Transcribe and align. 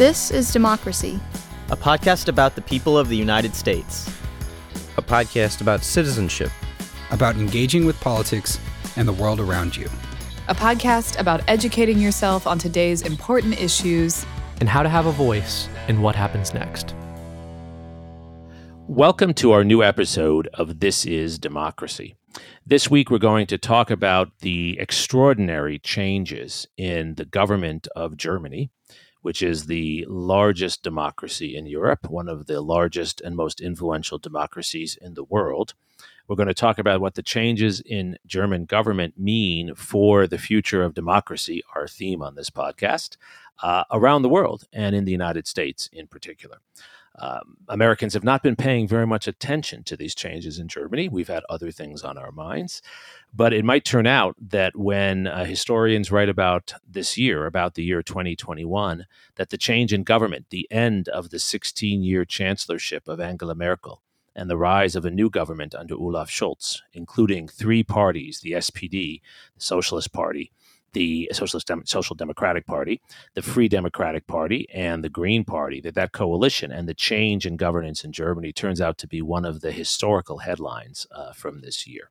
This 0.00 0.30
is 0.30 0.50
Democracy, 0.50 1.20
a 1.68 1.76
podcast 1.76 2.28
about 2.28 2.54
the 2.54 2.62
people 2.62 2.96
of 2.96 3.10
the 3.10 3.16
United 3.18 3.54
States, 3.54 4.08
a 4.96 5.02
podcast 5.02 5.60
about 5.60 5.84
citizenship, 5.84 6.50
about 7.10 7.36
engaging 7.36 7.84
with 7.84 8.00
politics 8.00 8.58
and 8.96 9.06
the 9.06 9.12
world 9.12 9.40
around 9.40 9.76
you, 9.76 9.90
a 10.48 10.54
podcast 10.54 11.20
about 11.20 11.42
educating 11.48 11.98
yourself 11.98 12.46
on 12.46 12.58
today's 12.58 13.02
important 13.02 13.60
issues. 13.60 14.24
And 14.60 14.70
how 14.70 14.82
to 14.82 14.88
have 14.88 15.04
a 15.04 15.12
voice 15.12 15.68
in 15.86 16.00
what 16.00 16.16
happens 16.16 16.54
next. 16.54 16.94
Welcome 18.86 19.34
to 19.34 19.52
our 19.52 19.64
new 19.64 19.82
episode 19.82 20.48
of 20.54 20.80
This 20.80 21.04
is 21.04 21.38
Democracy. 21.38 22.14
This 22.64 22.90
week, 22.90 23.10
we're 23.10 23.18
going 23.18 23.46
to 23.48 23.58
talk 23.58 23.90
about 23.90 24.30
the 24.38 24.78
extraordinary 24.80 25.78
changes 25.78 26.66
in 26.78 27.16
the 27.16 27.26
government 27.26 27.86
of 27.94 28.16
Germany, 28.16 28.70
which 29.22 29.42
is 29.42 29.66
the 29.66 30.06
largest 30.08 30.82
democracy 30.82 31.56
in 31.56 31.66
Europe, 31.66 32.08
one 32.08 32.28
of 32.28 32.46
the 32.46 32.60
largest 32.60 33.20
and 33.20 33.36
most 33.36 33.60
influential 33.60 34.18
democracies 34.18 34.98
in 35.00 35.14
the 35.14 35.24
world. 35.24 35.74
We're 36.26 36.36
going 36.36 36.48
to 36.48 36.54
talk 36.54 36.78
about 36.78 37.00
what 37.00 37.14
the 37.14 37.22
changes 37.22 37.80
in 37.80 38.16
German 38.24 38.64
government 38.64 39.18
mean 39.18 39.74
for 39.74 40.26
the 40.26 40.38
future 40.38 40.82
of 40.82 40.94
democracy, 40.94 41.62
our 41.74 41.88
theme 41.88 42.22
on 42.22 42.36
this 42.36 42.50
podcast, 42.50 43.16
uh, 43.62 43.84
around 43.90 44.22
the 44.22 44.28
world 44.28 44.64
and 44.72 44.94
in 44.94 45.04
the 45.04 45.12
United 45.12 45.46
States 45.46 45.88
in 45.92 46.06
particular. 46.06 46.58
Um, 47.18 47.56
Americans 47.68 48.14
have 48.14 48.24
not 48.24 48.42
been 48.42 48.56
paying 48.56 48.86
very 48.86 49.06
much 49.06 49.26
attention 49.26 49.82
to 49.84 49.96
these 49.96 50.14
changes 50.14 50.58
in 50.58 50.68
Germany. 50.68 51.08
We've 51.08 51.28
had 51.28 51.42
other 51.48 51.70
things 51.70 52.02
on 52.02 52.16
our 52.16 52.32
minds. 52.32 52.82
But 53.34 53.52
it 53.52 53.64
might 53.64 53.84
turn 53.84 54.06
out 54.06 54.36
that 54.40 54.76
when 54.76 55.26
uh, 55.26 55.44
historians 55.44 56.10
write 56.10 56.28
about 56.28 56.74
this 56.88 57.18
year, 57.18 57.46
about 57.46 57.74
the 57.74 57.84
year 57.84 58.02
2021, 58.02 59.06
that 59.36 59.50
the 59.50 59.58
change 59.58 59.92
in 59.92 60.02
government, 60.02 60.46
the 60.50 60.68
end 60.70 61.08
of 61.08 61.30
the 61.30 61.38
16 61.38 62.02
year 62.02 62.24
chancellorship 62.24 63.06
of 63.08 63.20
Angela 63.20 63.54
Merkel, 63.54 64.02
and 64.34 64.48
the 64.48 64.56
rise 64.56 64.94
of 64.96 65.04
a 65.04 65.10
new 65.10 65.28
government 65.28 65.74
under 65.74 65.94
Olaf 65.94 66.30
Scholz, 66.30 66.80
including 66.92 67.48
three 67.48 67.82
parties 67.82 68.40
the 68.40 68.52
SPD, 68.52 69.20
the 69.54 69.60
Socialist 69.60 70.12
Party, 70.12 70.52
the 70.92 71.30
Socialist 71.32 71.68
Dem- 71.68 71.86
Social 71.86 72.16
Democratic 72.16 72.66
Party, 72.66 73.00
the 73.34 73.42
Free 73.42 73.68
Democratic 73.68 74.26
Party, 74.26 74.66
and 74.72 75.04
the 75.04 75.08
Green 75.08 75.44
Party. 75.44 75.80
That 75.80 75.94
that 75.94 76.12
coalition 76.12 76.72
and 76.72 76.88
the 76.88 76.94
change 76.94 77.46
in 77.46 77.56
governance 77.56 78.04
in 78.04 78.12
Germany 78.12 78.52
turns 78.52 78.80
out 78.80 78.98
to 78.98 79.06
be 79.06 79.22
one 79.22 79.44
of 79.44 79.60
the 79.60 79.72
historical 79.72 80.38
headlines 80.38 81.06
uh, 81.10 81.32
from 81.32 81.60
this 81.60 81.86
year. 81.86 82.10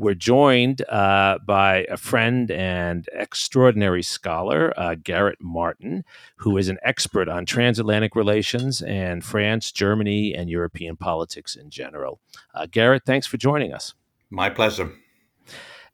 We're 0.00 0.14
joined 0.14 0.80
uh, 0.88 1.40
by 1.44 1.84
a 1.90 1.98
friend 1.98 2.50
and 2.50 3.06
extraordinary 3.12 4.02
scholar, 4.02 4.72
uh, 4.74 4.94
Garrett 4.94 5.42
Martin, 5.42 6.04
who 6.36 6.56
is 6.56 6.70
an 6.70 6.78
expert 6.82 7.28
on 7.28 7.44
transatlantic 7.44 8.16
relations 8.16 8.80
and 8.80 9.22
France, 9.22 9.70
Germany, 9.70 10.34
and 10.34 10.48
European 10.48 10.96
politics 10.96 11.54
in 11.54 11.68
general. 11.68 12.18
Uh, 12.54 12.66
Garrett, 12.70 13.02
thanks 13.04 13.26
for 13.26 13.36
joining 13.36 13.74
us. 13.74 13.92
My 14.30 14.48
pleasure. 14.48 14.90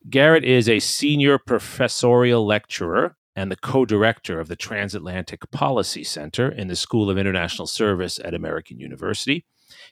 Garrett 0.09 0.45
is 0.45 0.69
a 0.69 0.79
senior 0.79 1.37
professorial 1.37 2.47
lecturer 2.47 3.17
and 3.35 3.51
the 3.51 3.57
co 3.57 3.85
director 3.85 4.39
of 4.39 4.47
the 4.47 4.55
Transatlantic 4.55 5.51
Policy 5.51 6.05
Center 6.05 6.49
in 6.49 6.69
the 6.69 6.77
School 6.77 7.11
of 7.11 7.19
International 7.19 7.67
Service 7.67 8.21
at 8.25 8.33
American 8.33 8.79
University. 8.79 9.45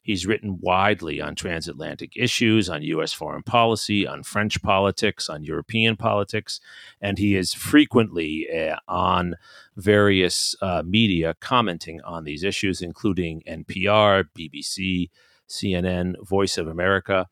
He's 0.02 0.24
written 0.24 0.58
widely 0.60 1.20
on 1.20 1.34
transatlantic 1.34 2.12
issues, 2.16 2.68
on 2.68 2.82
U.S. 2.82 3.12
foreign 3.12 3.42
policy, 3.42 4.06
on 4.06 4.22
French 4.22 4.62
politics, 4.62 5.28
on 5.28 5.42
European 5.42 5.96
politics, 5.96 6.60
and 7.00 7.18
he 7.18 7.34
is 7.34 7.52
frequently 7.52 8.46
uh, 8.50 8.76
on 8.86 9.34
various 9.76 10.54
uh, 10.62 10.84
media 10.86 11.34
commenting 11.40 12.00
on 12.02 12.22
these 12.22 12.44
issues, 12.44 12.82
including 12.82 13.42
NPR, 13.48 14.26
BBC, 14.38 15.10
CNN, 15.48 16.14
Voice 16.24 16.56
of 16.56 16.68
America. 16.68 17.28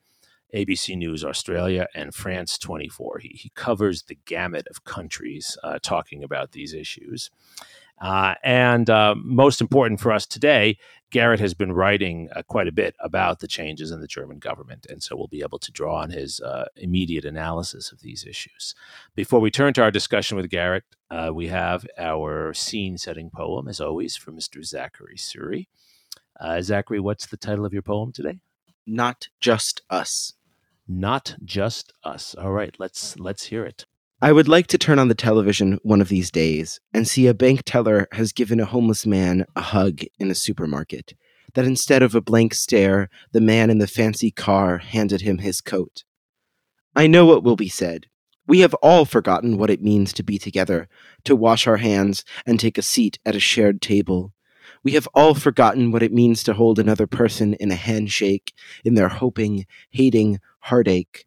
ABC 0.55 0.97
News 0.97 1.25
Australia, 1.25 1.87
and 1.95 2.15
France 2.15 2.59
24. 2.59 3.19
He, 3.21 3.29
he 3.29 3.53
covers 3.55 4.03
the 4.03 4.19
gamut 4.27 4.67
of 4.69 4.85
countries 4.85 5.57
uh, 5.63 5.79
talking 5.83 6.23
about 6.23 6.53
these 6.53 6.75
issues. 6.75 7.31
Uh, 8.01 8.35
and 8.43 8.91
uh, 8.91 9.15
most 9.17 9.61
important 9.61 10.01
for 10.01 10.11
us 10.11 10.27
today, 10.27 10.77
Garrett 11.11 11.41
has 11.41 11.55
been 11.55 11.73
writing 11.73 12.29
uh, 12.35 12.43
quite 12.43 12.67
a 12.67 12.73
bit 12.73 12.97
about 13.01 13.39
the 13.39 13.47
changes 13.47 13.91
in 13.93 14.01
the 14.01 14.09
German 14.09 14.39
government. 14.39 14.87
And 14.89 15.03
so 15.03 15.15
we'll 15.15 15.29
be 15.29 15.43
able 15.43 15.61
to 15.61 15.71
draw 15.71 16.01
on 16.01 16.11
his 16.11 16.41
uh, 16.41 16.65
immediate 16.77 17.25
analysis 17.25 17.93
of 17.93 18.01
these 18.01 18.25
issues. 18.25 18.75
Before 19.15 19.41
we 19.41 19.51
turn 19.51 19.73
to 19.75 19.83
our 19.83 19.91
discussion 19.91 20.37
with 20.37 20.51
Garrett, 20.51 20.85
uh, 21.11 21.31
we 21.33 21.47
have 21.49 21.87
our 21.97 22.53
scene 22.55 22.99
setting 22.99 23.31
poem, 23.31 23.69
as 23.69 23.81
always, 23.81 24.17
from 24.17 24.37
Mr. 24.37 24.65
Zachary 24.65 25.17
Suri. 25.17 25.67
Zachary, 26.61 26.99
what's 26.99 27.27
the 27.27 27.37
title 27.37 27.65
of 27.65 27.73
your 27.73 27.83
poem 27.83 28.11
today? 28.11 28.41
Not 28.85 29.29
Just 29.39 29.83
Us 29.91 30.35
not 30.89 31.37
just 31.45 31.93
us. 32.05 32.35
All 32.35 32.53
right, 32.53 32.75
let's 32.79 33.19
let's 33.19 33.45
hear 33.47 33.65
it. 33.65 33.87
I 34.21 34.31
would 34.31 34.47
like 34.47 34.69
to 34.69 34.79
turn 34.79 35.01
on 35.01 35.09
the 35.09 35.17
television 35.17 35.81
one 35.83 36.01
of 36.01 36.09
these 36.09 36.31
days 36.31 36.79
and 36.95 37.09
see 37.09 37.27
a 37.27 37.35
bank 37.35 37.63
teller 37.65 38.07
has 38.13 38.33
given 38.33 38.61
a 38.61 38.65
homeless 38.65 39.05
man 39.05 39.47
a 39.57 39.61
hug 39.61 40.03
in 40.19 40.31
a 40.31 40.35
supermarket. 40.37 41.15
That 41.55 41.65
instead 41.65 42.03
of 42.03 42.15
a 42.15 42.21
blank 42.21 42.55
stare, 42.55 43.11
the 43.33 43.41
man 43.41 43.69
in 43.69 43.79
the 43.79 43.89
fancy 43.89 44.31
car 44.31 44.79
handed 44.79 45.23
him 45.23 45.39
his 45.39 45.61
coat. 45.61 46.05
I 46.95 47.09
know 47.09 47.27
what 47.27 47.43
will 47.43 47.57
be 47.57 47.69
said. 47.69 48.07
We 48.47 48.61
have 48.61 48.75
all 48.75 49.05
forgotten 49.05 49.59
what 49.59 49.71
it 49.71 49.83
means 49.83 50.13
to 50.13 50.23
be 50.23 50.39
together, 50.39 50.89
to 51.25 51.35
wash 51.35 51.67
our 51.67 51.79
hands 51.79 52.25
and 52.47 52.61
take 52.61 52.79
a 52.79 52.83
seat 52.83 53.19
at 53.25 53.37
a 53.37 53.41
shared 53.41 53.83
table. 53.83 54.33
We 54.85 54.93
have 54.93 55.09
all 55.15 55.35
forgotten 55.35 55.93
what 55.93 56.03
it 56.03 56.13
means 56.13 56.43
to 56.43 56.55
hold 56.55 56.79
another 56.79 57.07
person 57.07 57.55
in 57.55 57.71
a 57.71 57.77
handshake, 57.77 58.53
in 58.85 58.95
their 58.95 59.09
hoping, 59.09 59.67
hating, 59.91 60.41
heartache. 60.61 61.27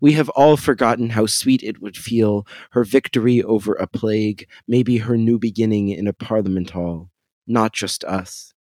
We 0.00 0.12
have 0.12 0.28
all 0.30 0.56
forgotten 0.56 1.10
how 1.10 1.26
sweet 1.26 1.62
it 1.62 1.80
would 1.80 1.96
feel, 1.96 2.46
her 2.72 2.84
victory 2.84 3.42
over 3.42 3.74
a 3.74 3.86
plague, 3.86 4.48
maybe 4.68 4.98
her 4.98 5.16
new 5.16 5.38
beginning 5.38 5.88
in 5.88 6.06
a 6.06 6.12
parliament 6.12 6.70
hall. 6.70 7.10
Not 7.46 7.72
just 7.72 8.04
us. 8.04 8.54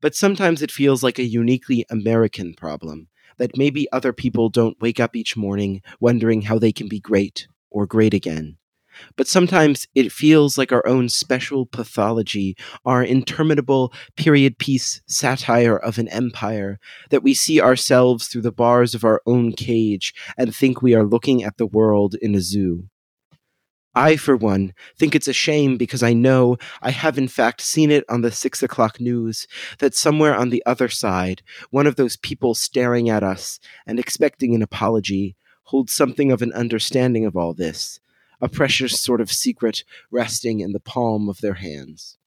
But 0.00 0.14
sometimes 0.14 0.62
it 0.62 0.70
feels 0.70 1.02
like 1.02 1.18
a 1.18 1.24
uniquely 1.24 1.84
American 1.90 2.54
problem, 2.54 3.08
that 3.38 3.56
maybe 3.56 3.90
other 3.90 4.12
people 4.12 4.48
don't 4.48 4.80
wake 4.80 5.00
up 5.00 5.16
each 5.16 5.36
morning 5.36 5.82
wondering 6.00 6.42
how 6.42 6.58
they 6.58 6.72
can 6.72 6.88
be 6.88 7.00
great 7.00 7.48
or 7.70 7.86
great 7.86 8.14
again 8.14 8.58
but 9.16 9.26
sometimes 9.26 9.86
it 9.94 10.12
feels 10.12 10.56
like 10.58 10.72
our 10.72 10.86
own 10.86 11.08
special 11.08 11.66
pathology, 11.66 12.56
our 12.84 13.02
interminable 13.02 13.92
period 14.16 14.58
piece 14.58 15.02
satire 15.06 15.76
of 15.76 15.98
an 15.98 16.08
empire, 16.08 16.78
that 17.10 17.22
we 17.22 17.34
see 17.34 17.60
ourselves 17.60 18.28
through 18.28 18.42
the 18.42 18.52
bars 18.52 18.94
of 18.94 19.04
our 19.04 19.20
own 19.26 19.52
cage 19.52 20.14
and 20.36 20.54
think 20.54 20.82
we 20.82 20.94
are 20.94 21.04
looking 21.04 21.42
at 21.42 21.56
the 21.56 21.66
world 21.66 22.14
in 22.20 22.34
a 22.34 22.40
zoo. 22.40 22.84
I, 23.94 24.16
for 24.16 24.36
one, 24.36 24.72
think 24.98 25.14
it's 25.14 25.28
a 25.28 25.34
shame 25.34 25.76
because 25.76 26.02
I 26.02 26.14
know 26.14 26.56
I 26.80 26.90
have 26.90 27.18
in 27.18 27.28
fact 27.28 27.60
seen 27.60 27.90
it 27.90 28.04
on 28.08 28.22
the 28.22 28.30
six 28.30 28.62
o'clock 28.62 29.00
news 29.00 29.46
that 29.80 29.94
somewhere 29.94 30.34
on 30.34 30.48
the 30.48 30.62
other 30.64 30.88
side, 30.88 31.42
one 31.70 31.86
of 31.86 31.96
those 31.96 32.16
people 32.16 32.54
staring 32.54 33.10
at 33.10 33.22
us 33.22 33.60
and 33.86 33.98
expecting 33.98 34.54
an 34.54 34.62
apology 34.62 35.36
holds 35.64 35.92
something 35.92 36.32
of 36.32 36.40
an 36.40 36.52
understanding 36.54 37.26
of 37.26 37.36
all 37.36 37.52
this, 37.52 38.00
a 38.42 38.48
precious 38.48 39.00
sort 39.00 39.20
of 39.20 39.30
secret 39.30 39.84
resting 40.10 40.60
in 40.60 40.72
the 40.72 40.80
palm 40.80 41.28
of 41.28 41.40
their 41.40 41.54
hands. 41.54 42.18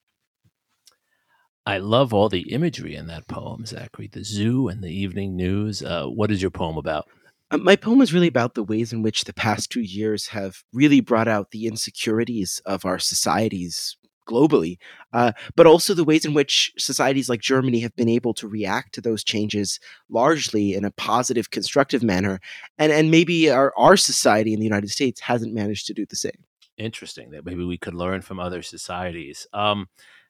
I 1.66 1.78
love 1.78 2.14
all 2.14 2.28
the 2.28 2.52
imagery 2.52 2.94
in 2.94 3.06
that 3.08 3.28
poem, 3.28 3.66
Zachary. 3.66 4.08
The 4.10 4.24
zoo 4.24 4.68
and 4.68 4.82
the 4.82 4.90
evening 4.90 5.36
news. 5.36 5.82
Uh, 5.82 6.06
what 6.06 6.30
is 6.30 6.40
your 6.40 6.50
poem 6.50 6.76
about? 6.76 7.06
Uh, 7.50 7.58
my 7.58 7.76
poem 7.76 8.00
is 8.00 8.14
really 8.14 8.28
about 8.28 8.54
the 8.54 8.62
ways 8.62 8.92
in 8.92 9.02
which 9.02 9.24
the 9.24 9.34
past 9.34 9.70
two 9.70 9.80
years 9.80 10.28
have 10.28 10.62
really 10.72 11.00
brought 11.00 11.28
out 11.28 11.50
the 11.50 11.66
insecurities 11.66 12.60
of 12.64 12.84
our 12.84 12.98
societies 12.98 13.96
globally, 14.26 14.78
uh, 15.12 15.32
but 15.54 15.66
also 15.66 15.94
the 15.94 16.04
ways 16.04 16.24
in 16.24 16.34
which 16.34 16.72
societies 16.76 17.28
like 17.28 17.40
Germany 17.40 17.80
have 17.80 17.94
been 17.96 18.08
able 18.08 18.34
to 18.34 18.48
react 18.48 18.94
to 18.94 19.00
those 19.00 19.24
changes 19.24 19.80
largely 20.10 20.74
in 20.74 20.84
a 20.84 20.90
positive, 20.90 21.50
constructive 21.50 22.02
manner, 22.02 22.40
and 22.78 22.92
and 22.92 23.10
maybe 23.10 23.50
our 23.50 23.72
our 23.76 23.96
society 23.96 24.52
in 24.52 24.60
the 24.60 24.66
United 24.66 24.90
States 24.90 25.20
hasn't 25.20 25.54
managed 25.54 25.86
to 25.86 25.94
do 25.94 26.06
the 26.06 26.16
same. 26.16 26.44
Interesting 26.76 27.30
that 27.30 27.46
maybe 27.46 27.64
we 27.64 27.78
could 27.78 27.94
learn 27.94 28.20
from 28.20 28.38
other 28.38 28.62
societies. 28.62 29.46
Um, 29.54 29.88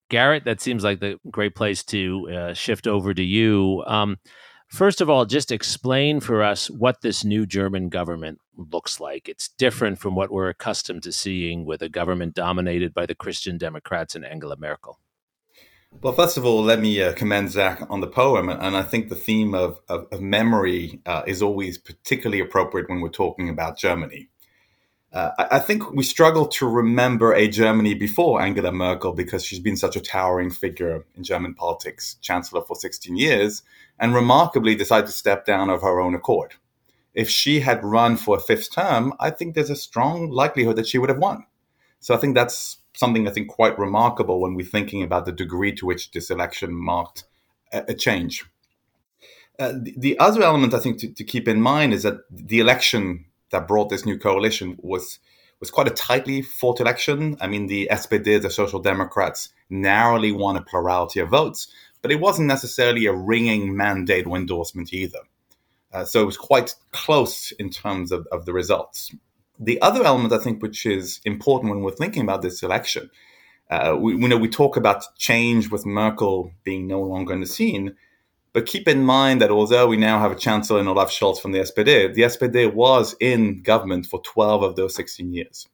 Garrett, 0.09 0.45
that 0.45 0.61
seems 0.61 0.85
like 0.85 1.01
the 1.01 1.19
great 1.31 1.57
place 1.57 1.83
to 1.85 2.29
uh, 2.31 2.55
shift 2.55 2.87
over 2.87 3.13
to 3.13 3.25
you. 3.25 3.83
Um, 3.87 4.19
First 4.69 5.01
of 5.01 5.09
all, 5.09 5.25
just 5.25 5.53
explain 5.53 6.21
for 6.21 6.43
us 6.43 6.69
what 6.69 7.01
this 7.01 7.25
new 7.25 7.47
German 7.47 7.89
government 7.89 8.41
looks 8.57 8.99
like. 9.01 9.29
It's 9.29 9.49
different 9.49 9.99
from 9.99 10.15
what 10.17 10.31
we're 10.31 10.49
accustomed 10.49 11.05
to 11.05 11.13
seeing 11.13 11.65
with 11.65 11.83
a 11.83 11.89
government 11.89 12.35
dominated 12.35 12.93
by 12.93 13.07
the 13.07 13.15
Christian 13.15 13.59
Democrats 13.59 14.15
and 14.15 14.25
Angela 14.25 14.57
Merkel. 14.59 14.99
Well, 16.03 16.13
first 16.13 16.37
of 16.37 16.45
all, 16.45 16.63
let 16.63 16.81
me 16.81 17.01
uh, 17.01 17.13
commend 17.15 17.53
Zach 17.53 17.81
on 17.89 18.01
the 18.01 18.07
poem. 18.09 18.49
And 18.49 18.77
I 18.77 18.83
think 18.83 19.09
the 19.09 19.15
theme 19.15 19.55
of, 19.55 19.81
of, 19.89 20.09
of 20.11 20.21
memory 20.21 21.01
uh, 21.07 21.23
is 21.27 21.43
always 21.43 21.79
particularly 21.79 22.41
appropriate 22.41 22.91
when 22.91 23.01
we're 23.01 23.09
talking 23.09 23.49
about 23.49 23.79
Germany. 23.79 24.29
Uh, 25.17 25.47
I, 25.51 25.61
think 25.61 25.93
we 25.93 26.05
struggle 26.05 26.47
to 26.47 26.69
remember 26.69 27.33
a 27.33 27.49
Germany 27.49 27.95
before 27.95 28.43
Angela 28.43 28.71
Merkel 28.71 29.15
because 29.15 29.43
she's 29.43 29.61
been 29.61 29.79
such 29.79 29.97
a 29.97 30.01
towering 30.01 30.51
figure 30.51 31.07
in 31.17 31.25
German 31.25 31.55
politics, 31.55 32.19
chancellor 32.21 32.61
for 32.61 32.77
16 32.77 33.17
years, 33.17 33.63
and 33.99 34.15
remarkably 34.15 34.75
decided 34.75 35.07
to 35.07 35.13
step 35.13 35.47
down 35.47 35.71
of 35.71 35.81
her 35.81 36.01
own 36.01 36.15
accord. 36.15 36.57
If 37.15 37.31
she 37.31 37.61
had 37.61 37.83
run 37.83 38.19
for 38.19 38.37
a 38.37 38.41
fifth 38.41 38.75
term, 38.75 39.15
I 39.19 39.31
think 39.31 39.55
there's 39.55 39.71
a 39.71 39.75
strong 39.75 40.31
likelihood 40.31 40.77
that 40.77 40.87
she 40.87 40.99
would 40.99 41.09
have 41.09 41.19
won. 41.19 41.47
So 41.99 42.15
I 42.15 42.19
think 42.19 42.35
that's 42.35 42.77
something 42.95 43.27
I 43.27 43.31
think 43.31 43.49
quite 43.49 43.79
remarkable 43.79 44.39
when 44.39 44.55
we're 44.55 44.67
thinking 44.67 45.03
about 45.03 45.25
the 45.25 45.33
degree 45.33 45.73
to 45.77 45.87
which 45.87 46.11
this 46.11 46.29
election 46.29 46.75
marked 46.75 47.25
a, 47.73 47.85
a 47.89 47.95
change. 47.95 48.45
Uh, 49.59 49.73
the, 49.81 49.95
the, 49.97 50.19
other 50.19 50.43
element 50.43 50.75
I 50.75 50.79
think 50.79 50.99
to, 50.99 51.11
to, 51.11 51.25
keep 51.25 51.49
in 51.49 51.63
mind 51.63 51.95
is 51.95 52.03
that 52.03 52.19
the 52.31 52.61
election 52.61 53.25
that 53.51 53.69
brought 53.69 53.91
this 53.91 54.07
new 54.07 54.19
coalition 54.19 54.77
was 54.81 55.19
was 55.59 55.71
quite 55.71 55.89
a 55.89 55.91
tightly 55.91 56.43
fought 56.43 56.81
election. 56.81 57.37
I 57.41 57.47
mean, 57.47 57.67
the 57.67 57.89
SPD, 57.91 58.43
the 58.43 58.51
Social 58.51 58.79
Democrats, 58.79 59.49
narrowly 59.71 60.31
won 60.31 60.57
a 60.57 60.61
plurality 60.61 61.21
of 61.21 61.31
votes, 61.31 61.69
but 62.03 62.13
it 62.13 62.21
wasn't 62.21 62.49
necessarily 62.49 63.07
a 63.07 63.15
ringing 63.15 63.75
mandate 63.75 64.27
or 64.27 64.37
endorsement 64.37 64.93
either. 64.93 65.21
Uh, 65.93 66.05
so 66.05 66.23
it 66.23 66.27
was 66.27 66.37
quite 66.37 66.75
close 66.93 67.53
in 67.53 67.71
terms 67.71 68.13
of, 68.13 68.27
of 68.31 68.45
the 68.45 68.53
results. 68.53 69.15
The 69.59 69.81
other 69.81 70.05
element, 70.05 70.35
I 70.35 70.39
think, 70.39 70.63
which 70.63 70.85
is 70.85 71.21
important 71.25 71.73
when 71.73 71.83
we're 71.83 71.93
thinking 71.93 72.23
about 72.23 72.43
this 72.43 72.63
election, 72.63 73.11
uh, 73.71 73.97
we, 73.99 74.15
we 74.15 74.29
know 74.29 74.37
we 74.37 74.49
talk 74.49 74.77
about 74.77 75.17
change 75.17 75.71
with 75.71 75.87
Merkel 75.87 76.53
being 76.65 76.87
no 76.87 77.01
longer 77.01 77.33
in 77.33 77.41
the 77.41 77.47
scene, 77.47 77.97
but 78.57 78.65
keep 78.65 78.89
in 78.89 79.05
mind 79.05 79.43
that 79.43 79.51
although 79.51 79.87
we 79.87 79.99
now 79.99 80.19
have 80.19 80.33
a 80.33 80.35
chancellor 80.35 80.81
in 80.81 80.89
Olaf 80.89 81.11
Scholz 81.11 81.39
from 81.39 81.53
the 81.53 81.59
SPD, 81.59 82.15
the 82.15 82.23
SPD 82.23 82.73
was 82.73 83.15
in 83.21 83.61
government 83.61 84.07
for 84.07 84.23
12 84.23 84.63
of 84.63 84.77
those 84.77 84.95
16 84.95 85.31
years. 85.31 85.69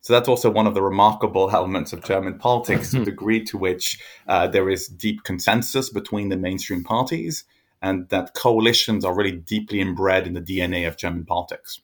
So 0.00 0.12
that's 0.12 0.28
also 0.28 0.50
one 0.50 0.66
of 0.66 0.74
the 0.74 0.82
remarkable 0.82 1.48
elements 1.54 1.92
of 1.92 2.02
German 2.02 2.36
politics, 2.36 2.90
the 2.90 2.98
hmm. 2.98 3.04
degree 3.04 3.44
to 3.44 3.56
which 3.56 4.02
uh, 4.26 4.48
there 4.48 4.68
is 4.68 4.88
deep 4.88 5.22
consensus 5.22 5.88
between 5.88 6.30
the 6.30 6.36
mainstream 6.36 6.82
parties, 6.82 7.44
and 7.80 8.08
that 8.08 8.34
coalitions 8.34 9.04
are 9.04 9.14
really 9.14 9.30
deeply 9.30 9.80
inbred 9.80 10.26
in 10.26 10.32
the 10.32 10.40
DNA 10.40 10.88
of 10.88 10.96
German 10.96 11.24
politics. 11.24 11.80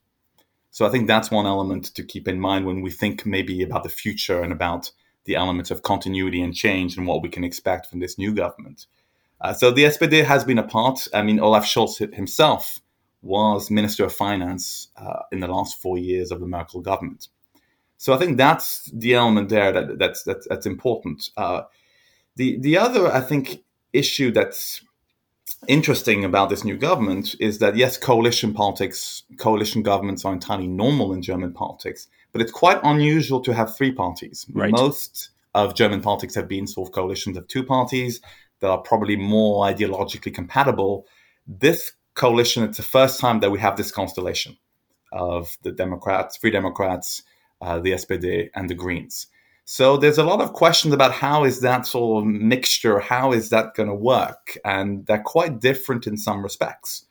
So 0.72 0.84
I 0.84 0.88
think 0.88 1.06
that's 1.06 1.31
one 1.31 1.46
element 1.46 1.94
to 1.94 2.02
keep 2.02 2.26
in 2.26 2.40
mind 2.40 2.67
when 2.67 2.81
we 2.81 2.90
think 2.90 3.26
maybe 3.26 3.62
about 3.62 3.84
the 3.84 3.88
future 3.90 4.43
and 4.43 4.50
about 4.50 4.90
the 5.25 5.37
elements 5.37 5.70
of 5.70 5.82
continuity 5.82 6.43
and 6.43 6.52
change 6.52 6.96
and 6.96 7.06
what 7.06 7.22
we 7.22 7.29
can 7.29 7.44
expect 7.44 7.87
from 7.87 8.00
this 8.00 8.19
new 8.19 8.34
government. 8.34 8.87
Uh, 9.40 9.52
so 9.52 9.70
the 9.70 9.84
SPD 9.84 10.24
has 10.24 10.44
been 10.44 10.58
a 10.58 10.62
part. 10.62 11.08
I 11.12 11.22
mean, 11.22 11.40
Olaf 11.40 11.64
Scholz 11.64 12.14
himself 12.14 12.80
was 13.22 13.70
Minister 13.70 14.04
of 14.04 14.14
Finance 14.14 14.88
uh, 14.96 15.22
in 15.32 15.40
the 15.40 15.48
last 15.48 15.80
four 15.80 15.98
years 15.98 16.30
of 16.30 16.40
the 16.40 16.46
Merkel 16.46 16.80
government. 16.80 17.28
So 17.98 18.12
I 18.12 18.18
think 18.18 18.36
that's 18.36 18.90
the 18.92 19.14
element 19.14 19.48
there 19.48 19.72
that, 19.72 19.98
that's, 19.98 20.22
that's, 20.22 20.46
that's 20.48 20.66
important. 20.66 21.30
Uh, 21.36 21.62
the, 22.36 22.58
the 22.60 22.78
other, 22.78 23.06
I 23.10 23.20
think, 23.20 23.64
issue 23.92 24.30
that's 24.30 24.82
interesting 25.68 26.24
about 26.24 26.50
this 26.50 26.64
new 26.64 26.76
government 26.76 27.34
is 27.40 27.58
that, 27.58 27.76
yes, 27.76 27.96
coalition 27.96 28.52
politics, 28.52 29.22
coalition 29.38 29.82
governments 29.82 30.24
are 30.24 30.32
entirely 30.32 30.68
normal 30.68 31.12
in 31.12 31.22
German 31.22 31.52
politics, 31.52 32.08
but 32.32 32.42
it's 32.42 32.52
quite 32.52 32.78
unusual 32.82 33.40
to 33.40 33.54
have 33.54 33.74
three 33.74 33.92
parties. 33.92 34.46
Right. 34.52 34.70
Most 34.70 35.30
of 35.54 35.74
German 35.74 36.02
politics 36.02 36.34
have 36.34 36.48
been 36.48 36.66
sort 36.66 36.88
of 36.88 36.94
coalitions 36.94 37.38
of 37.38 37.48
two 37.48 37.64
parties 37.64 38.20
that 38.61 38.70
are 38.70 38.79
probably 38.79 39.17
more 39.17 39.64
ideologically 39.67 40.35
compatible. 40.35 41.06
This 41.47 41.93
coalition, 42.14 42.64
it's 42.64 42.79
the 42.79 42.82
first 42.82 43.20
time 43.20 43.41
that 43.41 43.50
we 43.50 43.58
have 43.58 43.76
this 43.76 43.91
constellation 43.91 44.56
of 45.12 45.56
the 45.62 45.73
Democrats, 45.73 46.37
Free 46.37 46.50
Democrats, 46.50 47.23
uh, 47.61 47.79
the 47.79 47.93
SPD, 47.93 48.49
and 48.55 48.69
the 48.69 48.75
Greens. 48.75 49.26
So 49.64 49.97
there's 49.97 50.19
a 50.19 50.25
lot 50.25 50.41
of 50.41 50.53
questions 50.53 50.94
about 50.94 51.12
how 51.12 51.44
is 51.44 51.61
that 51.61 51.87
sort 51.87 52.23
of 52.23 52.26
mixture, 52.29 53.00
how 53.00 53.32
is 53.32 53.50
that 53.50 53.75
going 53.75 53.88
to 53.88 53.94
work? 53.94 54.56
And 54.64 55.05
they're 55.06 55.23
quite 55.23 55.61
different 55.61 56.06
in 56.06 56.17
some 56.17 56.43
respects. 56.43 57.05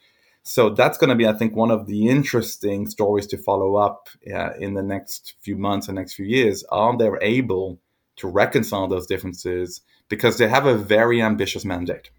So 0.43 0.69
that's 0.69 0.97
going 0.97 1.09
to 1.09 1.15
be, 1.15 1.27
I 1.27 1.33
think, 1.33 1.55
one 1.55 1.71
of 1.71 1.87
the 1.87 2.07
interesting 2.07 2.87
stories 2.87 3.27
to 3.27 3.37
follow 3.37 3.75
up 3.75 4.07
uh, 4.33 4.53
in 4.53 4.75
the 4.75 4.83
next 4.83 5.33
few 5.41 5.57
months 5.57 5.87
and 5.87 5.95
next 5.95 6.13
few 6.13 6.25
years. 6.25 6.63
Are 6.71 6.95
they 6.95 7.09
able 7.21 7.79
to 8.17 8.27
reconcile 8.27 8.87
those 8.87 9.07
differences 9.07 9.81
because 10.09 10.37
they 10.37 10.47
have 10.47 10.65
a 10.65 10.77
very 10.77 11.21
ambitious 11.21 11.65
mandate. 11.65 12.09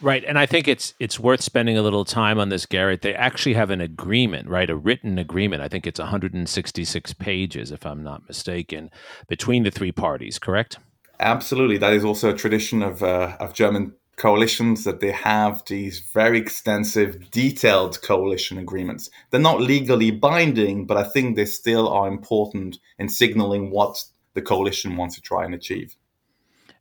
Right, 0.00 0.24
and 0.24 0.38
I 0.38 0.46
think 0.46 0.66
it's 0.66 0.92
it's 0.98 1.20
worth 1.20 1.40
spending 1.40 1.78
a 1.78 1.82
little 1.82 2.04
time 2.04 2.38
on 2.38 2.48
this, 2.48 2.66
Garrett. 2.66 3.02
They 3.02 3.14
actually 3.14 3.54
have 3.54 3.70
an 3.70 3.80
agreement, 3.80 4.48
right? 4.48 4.68
A 4.68 4.76
written 4.76 5.18
agreement. 5.18 5.62
I 5.62 5.68
think 5.68 5.86
it's 5.86 6.00
166 6.00 7.12
pages, 7.14 7.70
if 7.70 7.86
I'm 7.86 8.02
not 8.02 8.26
mistaken, 8.26 8.90
between 9.28 9.62
the 9.62 9.70
three 9.70 9.92
parties. 9.92 10.38
Correct? 10.38 10.78
Absolutely. 11.20 11.78
That 11.78 11.92
is 11.92 12.04
also 12.04 12.30
a 12.30 12.36
tradition 12.36 12.82
of 12.82 13.02
uh, 13.02 13.36
of 13.38 13.54
German 13.54 13.94
coalitions 14.16 14.84
that 14.84 15.00
they 15.00 15.10
have 15.10 15.62
these 15.66 16.00
very 16.00 16.38
extensive, 16.38 17.30
detailed 17.30 18.00
coalition 18.02 18.58
agreements. 18.58 19.10
They're 19.30 19.40
not 19.40 19.60
legally 19.60 20.10
binding, 20.10 20.86
but 20.86 20.96
I 20.96 21.04
think 21.04 21.34
they 21.34 21.46
still 21.46 21.88
are 21.88 22.08
important 22.08 22.78
in 22.98 23.08
signaling 23.08 23.70
what 23.70 24.04
the 24.34 24.42
coalition 24.42 24.96
wants 24.96 25.14
to 25.14 25.20
try 25.20 25.44
and 25.44 25.54
achieve. 25.54 25.96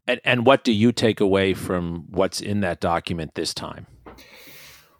And, 0.08 0.20
and 0.26 0.46
what 0.46 0.64
do 0.64 0.74
you 0.74 0.92
take 0.92 1.22
away 1.22 1.54
from 1.54 2.06
what's 2.10 2.42
in 2.42 2.60
that 2.62 2.82
document 2.82 3.36
this 3.36 3.54
time? 3.54 3.88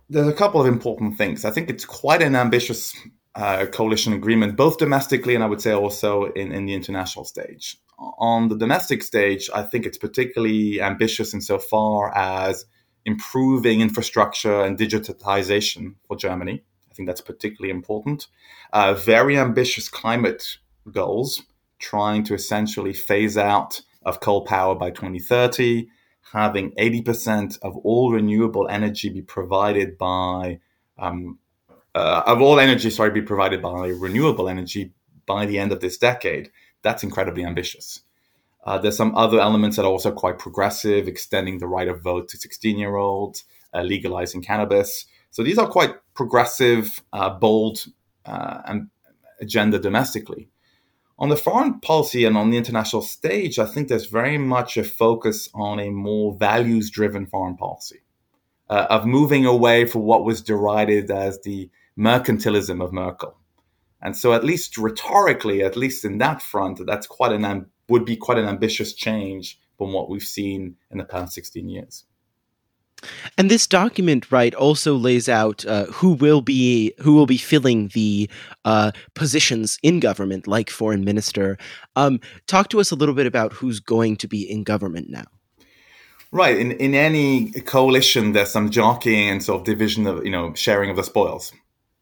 There's 0.10 0.28
a 0.28 0.34
couple 0.34 0.62
of 0.62 0.68
important 0.68 1.18
things. 1.18 1.44
I 1.44 1.52
think 1.52 1.70
it's 1.70 1.86
quite 1.86 2.22
an 2.22 2.36
ambitious 2.36 2.96
uh, 3.36 3.66
coalition 3.66 4.14
agreement, 4.14 4.56
both 4.56 4.78
domestically 4.78 5.36
and 5.36 5.44
I 5.44 5.48
would 5.48 5.62
say 5.62 5.74
also 5.74 6.26
in, 6.26 6.52
in 6.52 6.66
the 6.66 6.74
international 6.74 7.26
stage. 7.26 7.78
On 7.98 8.48
the 8.48 8.58
domestic 8.58 9.02
stage, 9.04 9.50
I 9.54 9.64
think 9.64 9.86
it's 9.86 9.98
particularly 9.98 10.82
ambitious 10.82 11.34
insofar 11.34 12.16
as 12.16 12.66
improving 13.06 13.82
infrastructure 13.82 14.62
and 14.62 14.78
digitization 14.78 15.96
for 16.08 16.16
Germany. 16.16 16.64
I 16.90 16.94
think 16.94 17.08
that's 17.08 17.22
particularly 17.22 17.72
important. 17.72 18.28
Uh, 18.72 18.94
very 18.94 19.38
ambitious 19.38 19.90
climate 19.90 20.58
goals, 20.92 21.42
trying 21.84 22.24
to 22.24 22.34
essentially 22.34 22.94
phase 22.94 23.38
out 23.38 23.82
of 24.06 24.22
coal 24.22 24.46
power 24.46 24.74
by 24.74 24.90
2030, 24.90 25.88
having 26.32 26.72
80% 26.72 27.60
of 27.62 27.76
all 27.78 28.12
renewable 28.12 28.68
energy 28.70 29.10
be 29.10 29.22
provided 29.22 29.98
by, 29.98 30.60
um, 30.98 31.38
uh, 31.94 32.24
of 32.26 32.42
all 32.42 32.60
energy, 32.60 32.90
sorry, 32.90 33.12
be 33.12 33.22
provided 33.22 33.62
by 33.62 33.88
renewable 33.90 34.48
energy 34.50 34.94
by 35.26 35.46
the 35.46 35.60
end 35.60 35.72
of 35.72 35.82
this 35.82 35.98
decade. 35.98 36.50
That's 36.82 37.04
incredibly 37.04 37.44
ambitious. 37.44 38.02
Uh, 38.66 38.78
there's 38.78 38.98
some 38.98 39.16
other 39.16 39.40
elements 39.40 39.76
that 39.76 39.84
are 39.84 39.92
also 39.92 40.12
quite 40.12 40.40
progressive, 40.40 41.08
extending 41.08 41.60
the 41.60 41.68
right 41.68 41.90
of 41.90 42.02
vote 42.02 42.30
to 42.30 42.38
16 42.38 42.78
year 42.78 42.96
olds, 42.96 43.44
uh, 43.74 43.82
legalizing 43.82 44.42
cannabis. 44.42 45.06
So 45.32 45.44
these 45.44 45.58
are 45.58 45.68
quite 45.68 45.96
progressive, 46.14 47.04
uh, 47.12 47.30
bold, 47.30 47.86
uh, 48.26 48.62
and 48.66 48.90
agenda 49.42 49.80
domestically. 49.80 50.50
On 51.20 51.30
the 51.30 51.38
foreign 51.38 51.80
policy 51.80 52.26
and 52.26 52.36
on 52.36 52.50
the 52.50 52.58
international 52.58 53.02
stage, 53.02 53.60
I 53.60 53.66
think 53.66 53.88
there's 53.88 54.08
very 54.08 54.38
much 54.38 54.78
a 54.78 54.84
focus 54.84 55.48
on 55.54 55.80
a 55.80 55.90
more 55.90 56.36
values 56.36 56.90
driven 56.90 57.28
foreign 57.28 57.56
policy, 57.56 58.02
uh, 58.70 58.88
of 58.90 59.06
moving 59.06 59.46
away 59.46 59.86
from 59.86 60.02
what 60.02 60.26
was 60.26 60.42
derided 60.42 61.12
as 61.12 61.40
the 61.42 61.70
mercantilism 61.98 62.84
of 62.84 62.92
Merkel. 62.92 63.38
And 64.02 64.18
so, 64.18 64.34
at 64.34 64.44
least 64.44 64.78
rhetorically, 64.78 65.64
at 65.64 65.78
least 65.78 66.04
in 66.04 66.18
that 66.18 66.42
front, 66.42 66.86
that's 66.86 67.08
quite 67.08 67.32
an 67.32 67.70
would 67.90 68.06
be 68.06 68.16
quite 68.16 68.38
an 68.38 68.46
ambitious 68.46 68.94
change 68.94 69.60
from 69.78 69.94
what 69.94 70.10
we've 70.10 70.24
seen 70.24 70.76
in 70.92 70.98
the 70.98 71.04
past 71.04 71.34
16 71.34 71.70
years. 71.70 72.06
And 73.38 73.50
this 73.50 73.68
document, 73.68 74.32
right, 74.32 74.54
also 74.54 74.96
lays 74.96 75.30
out 75.30 75.66
uh, 75.66 75.86
who 75.86 76.14
will 76.14 76.42
be 76.42 76.94
who 77.00 77.14
will 77.14 77.26
be 77.26 77.38
filling 77.38 77.90
the 77.90 78.30
uh, 78.66 78.92
positions 79.14 79.80
in 79.84 80.00
government, 80.00 80.48
like 80.48 80.70
foreign 80.70 81.04
minister. 81.04 81.58
Um, 81.96 82.20
talk 82.48 82.70
to 82.70 82.80
us 82.80 82.92
a 82.92 82.96
little 82.96 83.16
bit 83.16 83.28
about 83.28 83.54
who's 83.54 83.80
going 83.80 84.18
to 84.18 84.28
be 84.28 84.50
in 84.50 84.64
government 84.64 85.10
now. 85.10 85.26
Right. 86.32 86.58
In 86.58 86.72
in 86.72 86.96
any 86.96 87.52
coalition, 87.52 88.34
there's 88.34 88.52
some 88.52 88.70
jockeying 88.70 89.30
and 89.30 89.44
sort 89.44 89.62
of 89.62 89.66
division 89.66 90.08
of 90.08 90.26
you 90.26 90.32
know 90.32 90.54
sharing 90.54 90.90
of 90.90 90.96
the 90.96 91.04
spoils. 91.04 91.52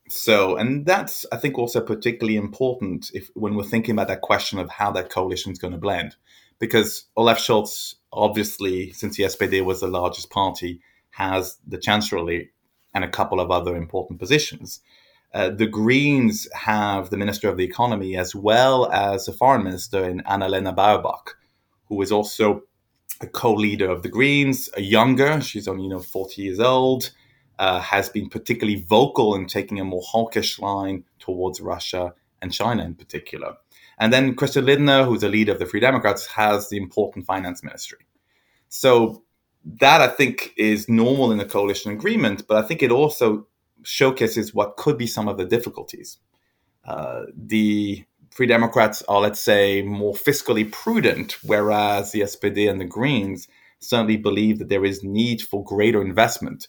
So, 0.08 0.58
and 0.58 0.86
that's 0.86 1.26
I 1.32 1.38
think 1.38 1.58
also 1.58 1.82
particularly 1.82 2.36
important 2.36 3.12
if 3.14 3.30
when 3.34 3.56
we're 3.56 3.64
thinking 3.64 3.94
about 3.94 4.08
that 4.10 4.22
question 4.22 4.60
of 4.60 4.70
how 4.70 4.92
that 4.92 5.10
coalition 5.10 5.52
is 5.52 5.58
going 5.60 5.74
to 5.74 5.80
blend, 5.80 6.16
because 6.60 7.06
Olaf 7.16 7.40
Scholz 7.40 7.96
obviously, 8.14 8.92
since 8.92 9.18
the 9.18 9.24
SPD 9.24 9.64
was 9.64 9.80
the 9.82 9.88
largest 9.88 10.30
party, 10.30 10.82
has 11.12 11.58
the 11.68 11.78
chancellery 11.78 12.52
and 12.94 13.04
a 13.04 13.10
couple 13.10 13.40
of 13.40 13.52
other 13.52 13.76
important 13.76 14.20
positions. 14.20 14.82
Uh, 15.34 15.50
the 15.50 15.68
Greens 15.68 16.48
have 16.54 17.10
the 17.10 17.18
Minister 17.18 17.48
of 17.48 17.58
the 17.58 17.64
Economy 17.64 18.18
as 18.18 18.36
well 18.36 18.92
as 18.92 19.26
the 19.26 19.34
Foreign 19.34 19.64
Minister 19.64 20.04
in 20.04 20.22
Annalena 20.22 20.76
Baerbock, 20.76 21.36
who 21.86 22.02
is 22.02 22.12
also 22.12 22.64
a 23.22 23.28
co-leader 23.28 23.90
of 23.90 24.04
the 24.04 24.10
Greens, 24.10 24.70
a 24.76 24.82
younger, 24.82 25.40
she's 25.40 25.68
only 25.68 25.84
you 25.84 25.90
know 25.90 26.00
40 26.00 26.42
years 26.42 26.60
old, 26.60 27.12
uh, 27.60 27.80
has 27.80 28.10
been 28.10 28.30
particularly 28.30 28.84
vocal 28.84 29.36
in 29.36 29.46
taking 29.46 29.80
a 29.80 29.86
more 29.86 30.02
hawkish 30.04 30.60
line 30.60 31.04
towards 31.20 31.62
Russia 31.62 32.14
and 32.42 32.52
China 32.52 32.84
in 32.84 32.96
particular. 32.96 33.56
And 34.00 34.12
then 34.12 34.36
Christian 34.36 34.66
Lindner, 34.66 35.04
who's 35.04 35.24
a 35.24 35.30
leader 35.30 35.52
of 35.52 35.60
the 35.60 35.66
Free 35.68 35.80
Democrats, 35.80 36.26
has 36.26 36.70
the 36.70 36.78
important 36.78 37.26
finance 37.26 37.64
ministry. 37.64 38.00
So 38.68 39.24
that 39.64 40.02
I 40.02 40.08
think 40.08 40.54
is 40.58 40.90
normal 40.90 41.32
in 41.32 41.40
a 41.40 41.46
coalition 41.46 41.92
agreement, 41.92 42.48
but 42.48 42.64
I 42.64 42.68
think 42.68 42.82
it 42.82 42.92
also 42.92 43.48
showcases 43.84 44.54
what 44.54 44.78
could 44.78 44.98
be 44.98 45.08
some 45.08 45.28
of 45.28 45.38
the 45.38 45.46
difficulties. 45.46 46.18
Uh, 46.86 47.24
the 47.36 48.04
Free 48.32 48.48
Democrats 48.48 49.04
are, 49.08 49.20
let's 49.20 49.42
say, 49.42 49.82
more 49.82 50.14
fiscally 50.14 50.72
prudent, 50.72 51.38
whereas 51.44 52.12
the 52.12 52.22
SPD 52.22 52.70
and 52.70 52.80
the 52.80 52.86
Greens 52.86 53.48
certainly 53.80 54.18
believe 54.18 54.60
that 54.60 54.70
there 54.70 54.86
is 54.86 55.04
need 55.04 55.42
for 55.42 55.64
greater 55.64 56.02
investment 56.02 56.68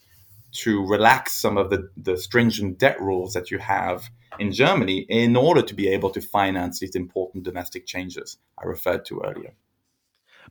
to 0.53 0.85
relax 0.87 1.33
some 1.33 1.57
of 1.57 1.71
the, 1.71 1.89
the 1.97 2.17
stringent 2.17 2.79
debt 2.79 3.01
rules 3.01 3.33
that 3.33 3.51
you 3.51 3.59
have 3.59 4.11
in 4.39 4.53
Germany 4.53 5.07
in 5.09 5.37
order 5.37 5.63
to 5.63 5.75
be 5.75 5.89
able 5.89 6.11
to 6.11 6.21
finance 6.21 6.81
these 6.81 6.95
important 6.95 7.45
domestic 7.45 7.87
changes 7.87 8.39
I 8.59 8.67
referred 8.67 9.05
to 9.07 9.23
earlier. 9.25 9.55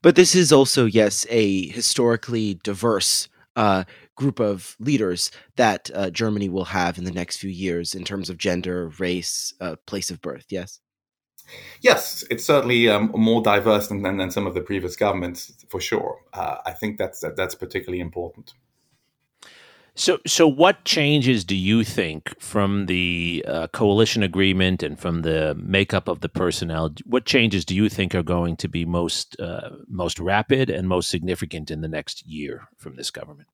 But 0.01 0.15
this 0.15 0.35
is 0.35 0.51
also, 0.51 0.85
yes, 0.85 1.25
a 1.29 1.67
historically 1.67 2.55
diverse 2.63 3.29
uh, 3.55 3.83
group 4.15 4.39
of 4.39 4.75
leaders 4.79 5.31
that 5.55 5.89
uh, 5.93 6.09
Germany 6.09 6.49
will 6.49 6.65
have 6.65 6.97
in 6.97 7.03
the 7.03 7.11
next 7.11 7.37
few 7.37 7.49
years 7.49 7.93
in 7.93 8.03
terms 8.03 8.29
of 8.29 8.37
gender, 8.37 8.89
race, 8.99 9.53
uh, 9.59 9.75
place 9.85 10.09
of 10.09 10.21
birth. 10.21 10.45
Yes. 10.49 10.79
Yes, 11.81 12.23
it's 12.29 12.45
certainly 12.45 12.87
um, 12.87 13.11
more 13.15 13.41
diverse 13.41 13.87
than, 13.87 14.03
than, 14.03 14.31
some 14.31 14.47
of 14.47 14.53
the 14.53 14.61
previous 14.61 14.95
governments, 14.95 15.53
for 15.69 15.81
sure. 15.81 16.19
Uh, 16.33 16.57
I 16.65 16.71
think 16.71 16.97
that's 16.97 17.19
that, 17.21 17.35
that's 17.35 17.55
particularly 17.55 17.99
important. 17.99 18.53
So, 19.93 20.19
so 20.25 20.47
what 20.47 20.85
changes 20.85 21.43
do 21.43 21.55
you 21.55 21.83
think 21.83 22.39
from 22.39 22.85
the 22.85 23.43
uh, 23.45 23.67
coalition 23.67 24.23
agreement 24.23 24.83
and 24.83 24.97
from 24.97 25.21
the 25.21 25.53
makeup 25.55 26.07
of 26.07 26.21
the 26.21 26.29
personnel? 26.29 26.93
What 27.05 27.25
changes 27.25 27.65
do 27.65 27.75
you 27.75 27.89
think 27.89 28.15
are 28.15 28.23
going 28.23 28.55
to 28.57 28.69
be 28.69 28.85
most 28.85 29.39
uh, 29.39 29.71
most 29.87 30.17
rapid 30.19 30.69
and 30.69 30.87
most 30.87 31.09
significant 31.09 31.69
in 31.69 31.81
the 31.81 31.89
next 31.89 32.25
year 32.25 32.69
from 32.77 32.95
this 32.95 33.11
government? 33.11 33.49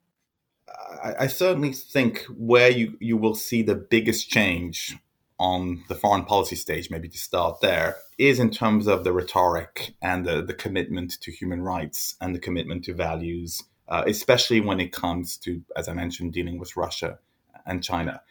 I, 1.03 1.15
I 1.21 1.27
certainly 1.27 1.73
think 1.73 2.25
where 2.29 2.69
you, 2.69 2.97
you 2.99 3.17
will 3.17 3.35
see 3.35 3.63
the 3.63 3.75
biggest 3.75 4.29
change 4.29 4.95
on 5.39 5.83
the 5.87 5.95
foreign 5.95 6.25
policy 6.25 6.55
stage, 6.55 6.89
maybe 6.89 7.07
to 7.09 7.17
start 7.17 7.61
there, 7.61 7.97
is 8.17 8.39
in 8.39 8.49
terms 8.49 8.87
of 8.87 9.03
the 9.03 9.13
rhetoric 9.13 9.93
and 10.01 10.25
the, 10.25 10.41
the 10.41 10.53
commitment 10.53 11.19
to 11.21 11.31
human 11.31 11.61
rights 11.61 12.15
and 12.21 12.33
the 12.33 12.39
commitment 12.39 12.83
to 12.85 12.93
values, 12.93 13.63
uh, 13.89 14.03
especially 14.07 14.61
when 14.61 14.79
it 14.79 14.91
comes 14.91 15.37
to, 15.37 15.61
as 15.75 15.87
I 15.87 15.93
mentioned, 15.93 16.33
dealing 16.33 16.59
with 16.59 16.75
Russia 16.75 17.19
and 17.65 17.83
China. 17.83 18.21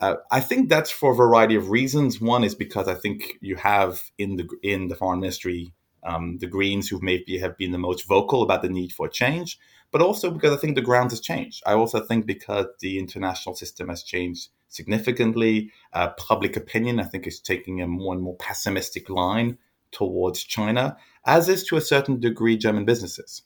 Uh, 0.00 0.16
I 0.30 0.40
think 0.40 0.68
that's 0.68 0.90
for 0.90 1.12
a 1.12 1.16
variety 1.16 1.56
of 1.56 1.70
reasons. 1.70 2.20
One 2.20 2.44
is 2.44 2.54
because 2.54 2.88
I 2.88 2.94
think 2.94 3.38
you 3.40 3.56
have 3.56 4.10
in 4.16 4.36
the 4.36 4.48
in 4.62 4.88
the 4.88 4.94
foreign 4.94 5.20
ministry 5.20 5.74
um, 6.04 6.38
the 6.38 6.46
Greens 6.46 6.88
who 6.88 7.00
maybe 7.02 7.38
have 7.38 7.56
been 7.56 7.72
the 7.72 7.78
most 7.78 8.06
vocal 8.06 8.42
about 8.42 8.62
the 8.62 8.68
need 8.68 8.92
for 8.92 9.08
change, 9.08 9.58
but 9.90 10.00
also 10.00 10.30
because 10.30 10.56
I 10.56 10.60
think 10.60 10.74
the 10.74 10.82
ground 10.82 11.10
has 11.10 11.20
changed. 11.20 11.62
I 11.66 11.72
also 11.72 12.00
think 12.00 12.26
because 12.26 12.66
the 12.80 12.98
international 12.98 13.54
system 13.54 13.88
has 13.88 14.02
changed 14.02 14.48
significantly. 14.68 15.70
Uh, 15.92 16.10
public 16.10 16.56
opinion, 16.56 17.00
I 17.00 17.04
think, 17.04 17.26
is 17.26 17.40
taking 17.40 17.80
a 17.80 17.86
more 17.86 18.14
and 18.14 18.22
more 18.22 18.36
pessimistic 18.36 19.10
line 19.10 19.58
towards 19.90 20.44
China, 20.44 20.96
as 21.24 21.48
is 21.48 21.64
to 21.64 21.76
a 21.76 21.80
certain 21.80 22.20
degree 22.20 22.56
German 22.56 22.84
businesses. 22.84 23.42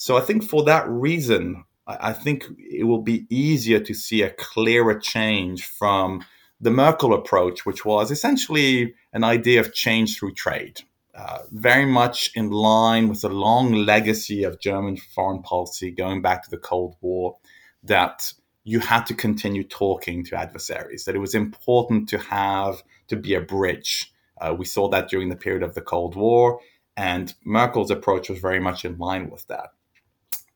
So 0.00 0.16
I 0.16 0.20
think 0.20 0.44
for 0.44 0.62
that 0.62 0.88
reason, 0.88 1.64
I 1.88 2.12
think 2.12 2.44
it 2.56 2.84
will 2.84 3.02
be 3.02 3.26
easier 3.30 3.80
to 3.80 3.94
see 3.94 4.22
a 4.22 4.30
clearer 4.30 4.96
change 4.96 5.64
from 5.64 6.24
the 6.60 6.70
Merkel 6.70 7.12
approach, 7.12 7.66
which 7.66 7.84
was 7.84 8.12
essentially 8.12 8.94
an 9.12 9.24
idea 9.24 9.58
of 9.58 9.74
change 9.74 10.16
through 10.16 10.34
trade. 10.34 10.82
Uh, 11.16 11.40
very 11.50 11.84
much 11.84 12.30
in 12.36 12.50
line 12.50 13.08
with 13.08 13.22
the 13.22 13.28
long 13.28 13.72
legacy 13.72 14.44
of 14.44 14.60
German 14.60 14.96
foreign 14.96 15.42
policy 15.42 15.90
going 15.90 16.22
back 16.22 16.44
to 16.44 16.50
the 16.50 16.58
Cold 16.58 16.94
War, 17.00 17.36
that 17.82 18.32
you 18.62 18.78
had 18.78 19.02
to 19.06 19.14
continue 19.14 19.64
talking 19.64 20.24
to 20.26 20.38
adversaries, 20.38 21.06
that 21.06 21.16
it 21.16 21.20
was 21.20 21.34
important 21.34 22.08
to 22.10 22.18
have 22.18 22.84
to 23.08 23.16
be 23.16 23.34
a 23.34 23.40
bridge. 23.40 24.12
Uh, 24.40 24.54
we 24.56 24.64
saw 24.64 24.88
that 24.90 25.08
during 25.08 25.28
the 25.28 25.36
period 25.36 25.64
of 25.64 25.74
the 25.74 25.80
Cold 25.80 26.14
War, 26.14 26.60
and 26.96 27.34
Merkel's 27.44 27.90
approach 27.90 28.28
was 28.28 28.38
very 28.38 28.60
much 28.60 28.84
in 28.84 28.96
line 28.98 29.28
with 29.28 29.44
that. 29.48 29.70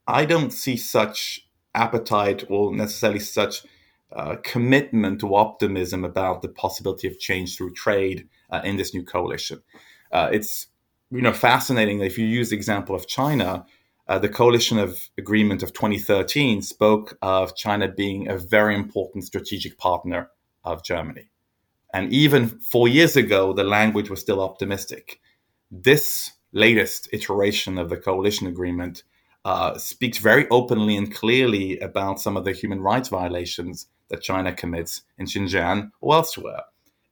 I 0.06 0.24
don't 0.24 0.52
see 0.52 0.76
such 0.76 1.46
appetite 1.74 2.44
or 2.48 2.74
necessarily 2.74 3.20
such 3.20 3.64
uh, 4.14 4.36
commitment 4.42 5.20
to 5.20 5.34
optimism 5.34 6.04
about 6.04 6.42
the 6.42 6.48
possibility 6.48 7.06
of 7.08 7.18
change 7.18 7.56
through 7.56 7.72
trade 7.72 8.28
uh, 8.50 8.60
in 8.64 8.76
this 8.76 8.92
new 8.92 9.04
coalition. 9.04 9.62
Uh, 10.10 10.28
it's 10.32 10.66
you 11.10 11.22
know 11.22 11.32
fascinating 11.32 12.00
if 12.00 12.18
you 12.18 12.26
use 12.26 12.50
the 12.50 12.56
example 12.56 12.94
of 12.94 13.06
China 13.06 13.64
uh, 14.08 14.18
the 14.18 14.28
coalition 14.28 14.78
of 14.78 15.08
agreement 15.16 15.62
of 15.62 15.72
2013 15.72 16.60
spoke 16.62 17.16
of 17.22 17.54
China 17.54 17.88
being 17.88 18.28
a 18.28 18.36
very 18.36 18.74
important 18.74 19.24
strategic 19.24 19.78
partner 19.78 20.28
of 20.64 20.84
Germany. 20.84 21.30
And 21.94 22.12
even 22.12 22.48
four 22.48 22.88
years 22.88 23.16
ago, 23.16 23.52
the 23.52 23.64
language 23.64 24.10
was 24.10 24.20
still 24.20 24.42
optimistic. 24.42 25.20
This 25.70 26.32
latest 26.52 27.08
iteration 27.12 27.78
of 27.78 27.90
the 27.90 27.96
coalition 27.96 28.46
agreement 28.46 29.04
uh, 29.44 29.76
speaks 29.78 30.18
very 30.18 30.48
openly 30.50 30.96
and 30.96 31.12
clearly 31.12 31.78
about 31.80 32.20
some 32.20 32.36
of 32.36 32.44
the 32.44 32.52
human 32.52 32.80
rights 32.80 33.08
violations 33.08 33.86
that 34.08 34.22
China 34.22 34.52
commits 34.52 35.02
in 35.18 35.26
Xinjiang 35.26 35.90
or 36.00 36.14
elsewhere. 36.14 36.62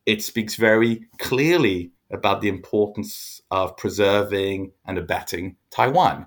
It 0.07 0.23
speaks 0.23 0.57
very 0.57 1.07
clearly 1.19 1.93
about 2.11 2.41
the 2.41 2.49
importance 2.49 3.41
of 3.51 3.77
preserving 3.77 4.73
and 4.87 4.99
abetting 4.99 5.57
Taiwan 5.71 6.27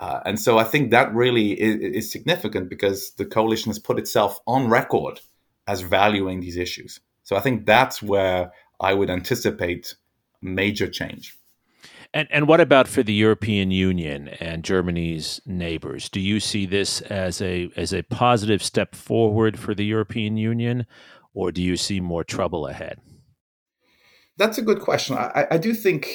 uh, 0.00 0.20
and 0.24 0.40
so 0.40 0.56
I 0.58 0.64
think 0.64 0.90
that 0.90 1.14
really 1.14 1.52
is, 1.52 1.76
is, 1.76 2.10
significant 2.10 2.70
because 2.70 3.12
the 3.12 3.26
coalition 3.26 3.68
has 3.68 3.78
put 3.78 3.98
itself 3.98 4.40
on 4.46 4.68
record 4.68 5.20
as 5.68 5.82
valuing 5.82 6.40
these 6.40 6.56
issues. 6.56 7.00
So 7.22 7.36
I 7.36 7.40
think 7.40 7.66
that's 7.66 8.02
where 8.02 8.50
I 8.80 8.94
would 8.94 9.10
anticipate 9.10 9.94
major 10.40 10.88
change. 10.88 11.36
And, 12.12 12.26
and 12.30 12.48
what 12.48 12.60
about 12.60 12.88
for 12.88 13.02
the 13.04 13.12
European 13.12 13.70
Union 13.70 14.28
and 14.40 14.64
Germany's 14.64 15.40
neighbors? 15.46 16.08
Do 16.08 16.18
you 16.18 16.40
see 16.40 16.66
this 16.66 17.00
as 17.02 17.40
a 17.40 17.70
as 17.76 17.92
a 17.92 18.02
positive 18.02 18.62
step 18.64 18.96
forward 18.96 19.58
for 19.58 19.74
the 19.74 19.84
European 19.84 20.36
Union, 20.36 20.86
or 21.34 21.52
do 21.52 21.62
you 21.62 21.76
see 21.76 22.00
more 22.00 22.24
trouble 22.24 22.66
ahead? 22.66 23.00
That's 24.36 24.58
a 24.58 24.62
good 24.62 24.80
question. 24.80 25.16
I, 25.16 25.46
I 25.52 25.58
do 25.58 25.74
think, 25.74 26.08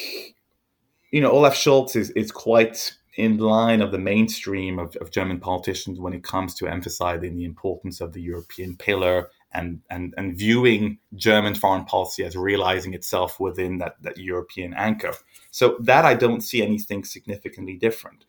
you 1.12 1.22
know, 1.22 1.32
Olaf 1.32 1.54
Scholz 1.54 1.96
is, 1.96 2.10
is 2.12 2.32
quite 2.32 2.94
in 3.18 3.38
line 3.38 3.82
of 3.82 3.92
the 3.92 4.00
mainstream 4.00 4.80
of, 4.80 4.96
of, 4.98 5.12
German 5.12 5.40
politicians 5.40 6.00
when 6.00 6.12
it 6.12 6.24
comes 6.24 6.54
to 6.56 6.68
emphasizing 6.68 7.38
the 7.38 7.46
importance 7.46 8.02
of 8.02 8.12
the 8.12 8.22
European 8.22 8.76
pillar 8.76 9.30
and, 9.56 9.80
and, 9.90 10.14
and 10.18 10.38
viewing 10.38 11.00
German 11.16 11.56
foreign 11.56 11.86
policy 11.86 12.24
as 12.24 12.36
realizing 12.36 12.94
itself 12.94 13.40
within 13.40 13.78
that, 13.78 13.96
that 14.02 14.18
European 14.18 14.74
anchor. 14.74 15.14
So 15.52 15.78
that 15.80 16.04
I 16.04 16.14
don't 16.14 16.42
see 16.42 16.62
anything 16.62 17.06
significantly 17.06 17.78
different. 17.78 18.26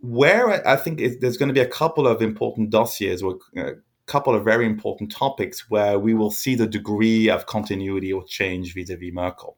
Where 0.00 0.66
I 0.66 0.76
think 0.76 1.00
there's 1.20 1.36
going 1.36 1.48
to 1.48 1.54
be 1.54 1.60
a 1.60 1.66
couple 1.66 2.06
of 2.06 2.22
important 2.22 2.70
dossiers 2.70 3.22
or 3.22 3.38
a 3.56 3.66
uh, 3.66 3.72
couple 4.06 4.34
of 4.34 4.44
very 4.44 4.66
important 4.66 5.10
topics 5.10 5.70
where 5.70 5.98
we 5.98 6.14
will 6.14 6.30
see 6.30 6.54
the 6.54 6.66
degree 6.66 7.28
of 7.30 7.46
continuity 7.46 8.12
or 8.12 8.22
change 8.24 8.74
vis-a-vis 8.74 9.12
Merkel. 9.12 9.56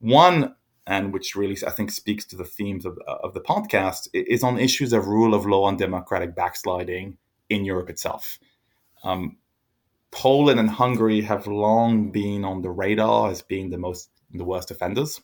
One 0.00 0.54
and 0.86 1.12
which 1.12 1.34
really 1.34 1.56
I 1.66 1.70
think 1.70 1.90
speaks 1.90 2.24
to 2.26 2.36
the 2.36 2.44
themes 2.44 2.84
of, 2.86 2.98
of 3.06 3.34
the 3.34 3.40
podcast, 3.40 4.08
is 4.12 4.44
on 4.44 4.58
issues 4.58 4.92
of 4.92 5.08
rule 5.08 5.34
of 5.34 5.44
law 5.44 5.68
and 5.68 5.78
democratic 5.78 6.36
backsliding 6.36 7.16
in 7.48 7.64
Europe 7.64 7.90
itself. 7.90 8.38
Um, 9.02 9.38
Poland 10.16 10.58
and 10.58 10.70
Hungary 10.70 11.20
have 11.20 11.46
long 11.46 12.10
been 12.10 12.42
on 12.42 12.62
the 12.62 12.70
radar 12.70 13.30
as 13.30 13.42
being 13.42 13.68
the 13.68 13.76
most 13.76 14.10
the 14.32 14.44
worst 14.44 14.70
offenders, 14.70 15.20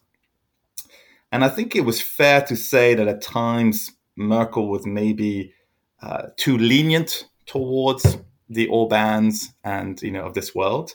and 1.32 1.42
I 1.42 1.48
think 1.48 1.74
it 1.74 1.86
was 1.86 2.00
fair 2.00 2.42
to 2.42 2.54
say 2.54 2.94
that 2.94 3.08
at 3.08 3.22
times 3.22 3.90
Merkel 4.16 4.68
was 4.68 4.86
maybe 4.86 5.54
uh, 6.02 6.28
too 6.36 6.58
lenient 6.58 7.26
towards 7.46 8.18
the 8.50 8.68
Orbans 8.68 9.46
and 9.64 10.00
you 10.02 10.10
know 10.10 10.26
of 10.26 10.34
this 10.34 10.54
world. 10.54 10.92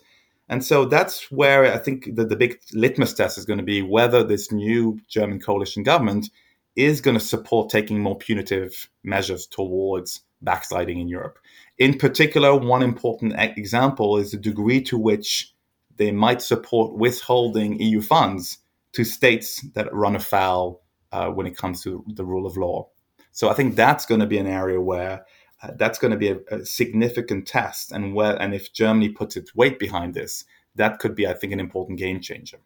And 0.50 0.64
so 0.64 0.86
that's 0.86 1.30
where 1.30 1.74
I 1.74 1.78
think 1.78 2.16
the, 2.16 2.24
the 2.24 2.38
big 2.38 2.60
litmus 2.74 3.14
test 3.14 3.38
is 3.38 3.46
going 3.46 3.60
to 3.60 3.66
be 3.66 3.82
whether 3.82 4.24
this 4.24 4.52
new 4.52 5.00
German 5.10 5.42
coalition 5.42 5.84
government 5.84 6.30
is 6.78 7.02
going 7.02 7.18
to 7.18 7.24
support 7.24 7.70
taking 7.70 8.00
more 8.00 8.18
punitive 8.18 8.90
measures 9.04 9.48
towards 9.48 10.22
backsliding 10.42 11.00
in 11.00 11.08
Europe. 11.08 11.40
In 11.78 11.98
particular, 11.98 12.56
one 12.56 12.84
important 12.84 13.34
example 13.38 14.18
is 14.18 14.32
the 14.32 14.38
degree 14.38 14.82
to 14.84 14.98
which 14.98 15.54
they 15.98 16.12
might 16.12 16.42
support 16.42 16.96
withholding 16.96 17.82
EU 17.82 18.02
funds 18.02 18.60
to 18.94 19.04
states 19.04 19.66
that 19.74 19.94
run 19.94 20.16
afoul 20.16 20.82
uh, 21.12 21.28
when 21.30 21.48
it 21.48 21.58
comes 21.58 21.82
to 21.84 22.04
the 22.08 22.26
rule 22.26 22.46
of 22.46 22.58
law. 22.58 22.88
So 23.32 23.50
I 23.50 23.54
think 23.54 23.76
that's 23.76 24.06
going 24.06 24.22
to 24.22 24.28
be 24.28 24.38
an 24.38 24.48
area 24.48 24.80
where 24.80 25.26
uh, 25.62 25.72
that's 25.76 25.98
going 25.98 26.12
to 26.12 26.18
be 26.18 26.30
a, 26.30 26.38
a, 26.52 26.66
significant 26.66 27.48
test. 27.48 27.92
And 27.92 28.14
where 28.14 28.40
and 28.42 28.54
if 28.54 28.74
Germany 28.74 29.10
puts 29.10 29.36
its 29.36 29.56
weight 29.56 29.80
behind 29.80 30.14
this, 30.14 30.46
that 30.76 31.00
could 31.00 31.16
be, 31.16 31.28
I 31.28 31.34
think, 31.34 31.54
an 31.54 31.60
important 31.60 31.98
game 31.98 32.20
changer. 32.20 32.58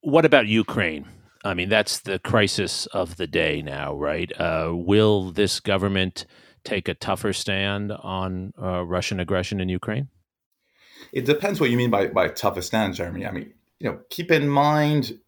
What 0.00 0.24
about 0.24 0.46
Ukraine? 0.46 1.06
I 1.46 1.54
mean, 1.54 1.68
that's 1.68 2.00
the 2.00 2.18
crisis 2.18 2.86
of 2.86 3.16
the 3.16 3.26
day 3.26 3.62
now, 3.62 3.94
right? 3.94 4.30
Uh, 4.38 4.72
will 4.72 5.30
this 5.30 5.60
government 5.60 6.26
take 6.64 6.88
a 6.88 6.94
tougher 6.94 7.32
stand 7.32 7.92
on 7.92 8.52
uh, 8.60 8.84
Russian 8.84 9.20
aggression 9.20 9.60
in 9.60 9.68
Ukraine? 9.68 10.08
It 11.12 11.24
depends 11.24 11.60
what 11.60 11.70
you 11.70 11.76
mean 11.76 11.90
by, 11.90 12.08
by 12.08 12.28
tougher 12.28 12.62
stand, 12.62 12.94
Jeremy. 12.94 13.26
I 13.26 13.30
mean, 13.30 13.54
you 13.78 13.88
know, 13.88 14.00
keep 14.10 14.32
in 14.32 14.48
mind 14.48 15.20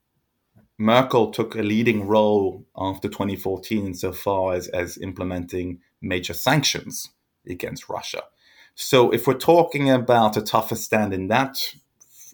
Merkel 0.79 1.31
took 1.31 1.55
a 1.55 1.63
leading 1.63 2.07
role 2.07 2.67
after 2.77 3.09
2014 3.09 3.87
insofar 3.87 4.55
as, 4.55 4.69
as 4.69 4.99
implementing 4.99 5.81
major 6.03 6.35
sanctions 6.35 7.11
against 7.49 7.89
Russia. 7.89 8.23
So, 8.75 9.11
if 9.11 9.27
we're 9.27 9.35
talking 9.35 9.91
about 9.91 10.37
a 10.37 10.43
tougher 10.43 10.77
stand 10.77 11.13
in 11.13 11.27
that 11.29 11.75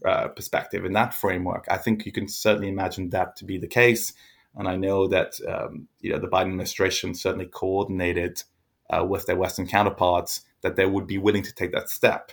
uh, 0.05 0.29
perspective, 0.29 0.85
in 0.85 0.93
that 0.93 1.15
framework, 1.15 1.67
I 1.71 1.79
think 1.79 2.07
you 2.07 2.13
can 2.13 2.29
certainly 2.29 2.69
imagine 2.69 3.11
that 3.11 3.37
to 3.37 3.45
be 3.45 3.59
the 3.59 3.67
case. 3.67 4.13
And 4.57 4.69
I 4.69 4.77
know 4.77 5.09
that 5.09 5.35
um, 5.49 5.89
you 6.01 6.13
know 6.13 6.19
the 6.19 6.29
Biden 6.29 6.43
administration 6.43 7.15
certainly 7.15 7.47
coordinated 7.47 8.43
uh, 8.91 9.05
with 9.05 9.27
their 9.27 9.37
Western 9.37 9.67
counterparts 9.67 10.43
that 10.63 10.77
they 10.77 10.87
would 10.87 11.07
be 11.07 11.19
willing 11.19 11.43
to 11.43 11.55
take 11.55 11.73
that 11.73 11.89
step. 11.89 12.33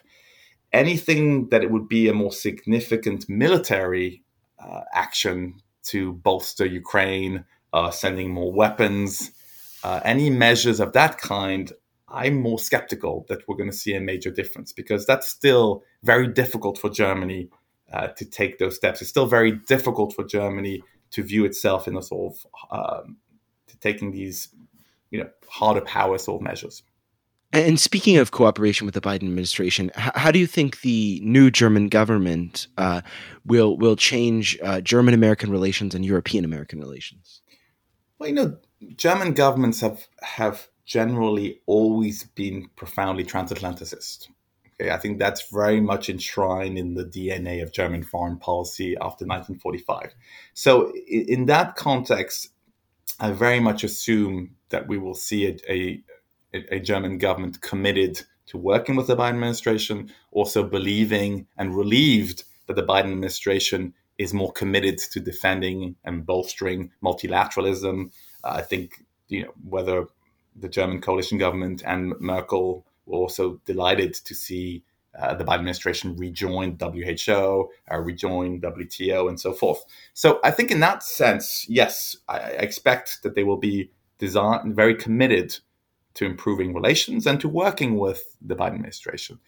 Anything 0.72 1.50
that 1.50 1.64
it 1.64 1.72
would 1.72 1.90
be 1.90 2.08
a 2.08 2.14
more 2.14 2.32
significant 2.32 3.28
military 3.28 4.24
uh, 4.60 4.82
action 4.94 5.56
to 5.84 6.14
bolster 6.14 6.66
Ukraine, 6.66 7.46
uh, 7.74 7.92
sending 7.92 8.32
more 8.32 8.54
weapons, 8.54 9.32
uh, 9.84 10.00
any 10.06 10.30
measures 10.30 10.80
of 10.80 10.94
that 10.94 11.18
kind, 11.18 11.74
I'm 12.08 12.42
more 12.42 12.60
skeptical 12.60 13.26
that 13.30 13.48
we're 13.48 13.56
going 13.56 13.72
to 13.72 13.76
see 13.76 13.94
a 13.96 14.02
major 14.02 14.30
difference 14.30 14.72
because 14.74 15.06
that's 15.06 15.28
still 15.28 15.84
very 16.04 16.28
difficult 16.28 16.78
for 16.78 16.90
Germany 16.90 17.50
uh, 17.94 18.08
to 18.08 18.26
take 18.26 18.58
those 18.58 18.76
steps. 18.76 19.02
It's 19.02 19.10
still 19.10 19.26
very 19.26 19.52
difficult 19.52 20.14
for 20.14 20.24
Germany 20.24 20.84
to 21.12 21.24
view 21.24 21.46
itself 21.46 21.88
in 21.88 21.98
a 21.98 22.02
sort 22.02 22.34
of 22.34 22.48
um, 22.72 23.18
taking 23.80 24.12
these, 24.12 24.50
you 25.10 25.20
know, 25.20 25.30
harder 25.48 25.82
power 25.82 26.18
sort 26.18 26.42
of 26.42 26.44
measures. 26.44 26.84
And 27.54 27.78
speaking 27.78 28.16
of 28.16 28.32
cooperation 28.32 28.86
with 28.86 28.94
the 28.94 29.02
Biden 29.02 29.24
administration, 29.24 29.92
how 29.96 30.32
do 30.32 30.40
you 30.40 30.48
think 30.48 30.82
the 30.82 31.20
new 31.22 31.52
German 31.52 31.90
government 31.90 32.68
uh, 32.78 33.02
will 33.46 33.78
will 33.78 33.98
change 33.98 34.58
uh, 34.64 34.80
German 34.80 35.14
American 35.14 35.52
relations 35.52 35.94
and 35.94 36.06
European 36.06 36.46
American 36.46 36.80
relations? 36.80 37.42
Well, 38.20 38.30
you 38.30 38.36
know, 38.36 38.58
German 38.96 39.34
governments 39.34 39.82
have 39.82 40.08
have 40.22 40.70
generally 40.86 41.60
always 41.66 42.24
been 42.24 42.70
profoundly 42.78 43.26
transatlanticist. 43.26 44.28
I 44.90 44.98
think 44.98 45.20
that's 45.20 45.50
very 45.50 45.82
much 45.82 46.10
enshrined 46.10 46.78
in 46.78 46.94
the 46.94 47.06
DNA 47.06 47.62
of 47.62 47.72
German 47.72 48.04
foreign 48.04 48.38
policy 48.38 48.96
after 48.96 49.26
1945. 49.26 50.14
So, 50.54 50.92
in, 51.08 51.26
in 51.28 51.46
that 51.48 51.76
context, 51.76 52.50
I 53.20 53.32
very 53.32 53.60
much 53.60 53.84
assume 53.84 54.56
that 54.70 54.88
we 54.88 54.98
will 54.98 55.14
see 55.14 55.46
a, 55.48 55.58
a 55.70 56.04
a, 56.54 56.80
German 56.80 57.18
government 57.18 57.62
committed 57.62 58.22
to 58.48 58.58
working 58.58 58.96
with 58.96 59.08
the 59.08 59.16
Biden 59.16 59.36
administration, 59.36 60.12
also 60.32 60.64
believing 60.64 61.48
and 61.58 61.76
relieved 61.76 62.44
that 62.68 62.76
the 62.76 62.84
Biden 62.84 63.12
administration 63.12 63.94
is 64.18 64.34
more 64.34 64.52
committed 64.52 64.98
to 64.98 65.20
defending 65.20 65.96
and 66.04 66.26
bolstering 66.26 66.92
multilateralism. 67.04 68.12
Uh, 68.44 68.54
I 68.56 68.62
think 68.62 69.04
you 69.30 69.44
know 69.44 69.54
whether 69.64 70.08
the 70.56 70.70
German 70.70 71.02
coalition 71.02 71.38
government 71.38 71.82
and 71.86 72.14
Merkel 72.20 72.86
were 73.06 73.18
also 73.18 73.60
delighted 73.66 74.14
to 74.14 74.34
see 74.34 74.84
uh, 75.20 75.34
the 75.34 75.44
Biden 75.44 75.56
administration 75.56 76.16
rejoin 76.16 76.78
WHO, 76.80 77.70
uh, 77.92 77.98
rejoin 77.98 78.62
WTO, 78.62 79.28
and 79.28 79.40
so 79.40 79.52
forth. 79.52 79.84
So 80.14 80.40
I 80.44 80.52
think 80.52 80.72
in 80.72 80.80
that 80.80 81.04
sense, 81.04 81.66
yes, 81.68 82.16
I 82.30 82.38
expect 82.38 83.24
that 83.24 83.36
they 83.36 83.44
will 83.44 83.58
be 83.58 83.92
design, 84.20 84.74
very 84.74 84.96
committed 84.96 85.58
to 86.14 86.26
improving 86.26 86.74
relations 86.74 87.28
and 87.28 87.40
to 87.42 87.50
working 87.50 87.98
with 87.98 88.38
the 88.42 88.56
Biden 88.56 88.76
administration. 88.76 89.40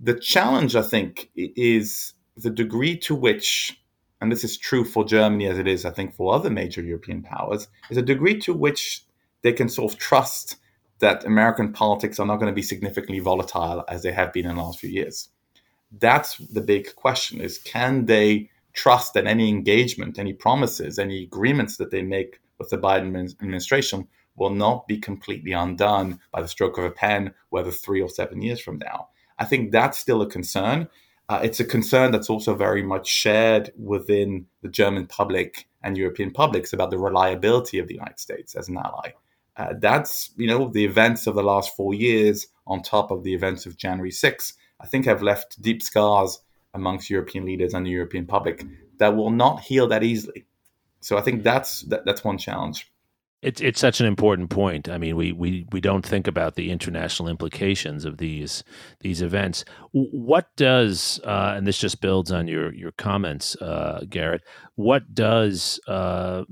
The 0.00 0.14
challenge, 0.18 0.74
I 0.74 0.82
think, 0.82 1.30
is 1.36 2.14
the 2.36 2.50
degree 2.50 2.96
to 2.98 3.14
which, 3.14 3.80
and 4.20 4.30
this 4.30 4.44
is 4.44 4.56
true 4.56 4.84
for 4.84 5.04
Germany 5.04 5.46
as 5.46 5.58
it 5.58 5.66
is, 5.66 5.84
I 5.84 5.90
think, 5.90 6.14
for 6.14 6.34
other 6.34 6.50
major 6.50 6.82
European 6.82 7.22
powers, 7.22 7.68
is 7.90 7.96
a 7.96 8.02
degree 8.02 8.38
to 8.40 8.52
which 8.52 9.04
they 9.42 9.52
can 9.52 9.68
sort 9.68 9.92
of 9.92 9.98
trust 9.98 10.56
that 10.98 11.24
American 11.24 11.72
politics 11.72 12.18
are 12.18 12.26
not 12.26 12.36
going 12.36 12.50
to 12.50 12.54
be 12.54 12.62
significantly 12.62 13.20
volatile 13.20 13.84
as 13.88 14.02
they 14.02 14.12
have 14.12 14.32
been 14.32 14.46
in 14.46 14.56
the 14.56 14.62
last 14.62 14.80
few 14.80 14.90
years. 14.90 15.28
That's 15.98 16.36
the 16.38 16.60
big 16.60 16.94
question 16.96 17.40
is 17.40 17.58
can 17.58 18.06
they 18.06 18.50
trust 18.72 19.14
that 19.14 19.26
any 19.26 19.48
engagement, 19.48 20.18
any 20.18 20.32
promises, 20.32 20.98
any 20.98 21.22
agreements 21.22 21.76
that 21.78 21.90
they 21.90 22.02
make 22.02 22.40
with 22.58 22.70
the 22.70 22.78
Biden 22.78 23.32
administration 23.40 24.06
will 24.36 24.50
not 24.50 24.86
be 24.86 24.98
completely 24.98 25.52
undone 25.52 26.20
by 26.30 26.42
the 26.42 26.48
stroke 26.48 26.78
of 26.78 26.84
a 26.84 26.90
pen, 26.90 27.32
whether 27.48 27.70
three 27.70 28.02
or 28.02 28.08
seven 28.08 28.42
years 28.42 28.60
from 28.60 28.78
now. 28.78 29.08
I 29.38 29.44
think 29.44 29.72
that's 29.72 29.98
still 29.98 30.22
a 30.22 30.28
concern. 30.28 30.88
Uh, 31.28 31.40
it's 31.42 31.60
a 31.60 31.64
concern 31.64 32.12
that's 32.12 32.30
also 32.30 32.54
very 32.54 32.82
much 32.82 33.08
shared 33.08 33.72
within 33.76 34.46
the 34.62 34.68
German 34.68 35.06
public 35.06 35.66
and 35.82 35.96
European 35.96 36.30
publics 36.30 36.72
about 36.72 36.90
the 36.90 36.98
reliability 36.98 37.78
of 37.78 37.88
the 37.88 37.94
United 37.94 38.20
States 38.20 38.54
as 38.54 38.68
an 38.68 38.76
ally. 38.76 39.10
Uh, 39.56 39.72
that's, 39.78 40.30
you 40.36 40.46
know, 40.46 40.68
the 40.68 40.84
events 40.84 41.26
of 41.26 41.34
the 41.34 41.42
last 41.42 41.74
four 41.74 41.94
years 41.94 42.46
on 42.66 42.82
top 42.82 43.10
of 43.10 43.22
the 43.22 43.34
events 43.34 43.64
of 43.64 43.76
January 43.76 44.10
6th, 44.10 44.52
I 44.80 44.86
think 44.86 45.06
have 45.06 45.22
left 45.22 45.60
deep 45.62 45.82
scars 45.82 46.40
amongst 46.74 47.08
European 47.08 47.46
leaders 47.46 47.72
and 47.72 47.86
the 47.86 47.90
European 47.90 48.26
public 48.26 48.64
that 48.98 49.16
will 49.16 49.30
not 49.30 49.60
heal 49.60 49.88
that 49.88 50.02
easily. 50.02 50.44
So 51.00 51.16
I 51.16 51.22
think 51.22 51.42
that's 51.42 51.82
that, 51.82 52.04
that's 52.04 52.24
one 52.24 52.38
challenge. 52.38 52.90
It's 53.42 53.60
it's 53.60 53.78
such 53.78 54.00
an 54.00 54.06
important 54.06 54.48
point. 54.48 54.88
I 54.88 54.96
mean, 54.96 55.14
we, 55.14 55.30
we, 55.30 55.66
we 55.70 55.80
don't 55.80 56.04
think 56.04 56.26
about 56.26 56.54
the 56.54 56.70
international 56.70 57.28
implications 57.28 58.06
of 58.06 58.16
these 58.16 58.64
these 59.00 59.20
events. 59.20 59.64
What 59.92 60.48
does 60.56 61.20
uh, 61.22 61.52
and 61.54 61.66
this 61.66 61.78
just 61.78 62.00
builds 62.00 62.32
on 62.32 62.48
your 62.48 62.72
your 62.72 62.92
comments, 62.92 63.54
uh, 63.56 64.04
Garrett. 64.08 64.42
What 64.76 65.14
does 65.14 65.78
uh, 65.86 66.44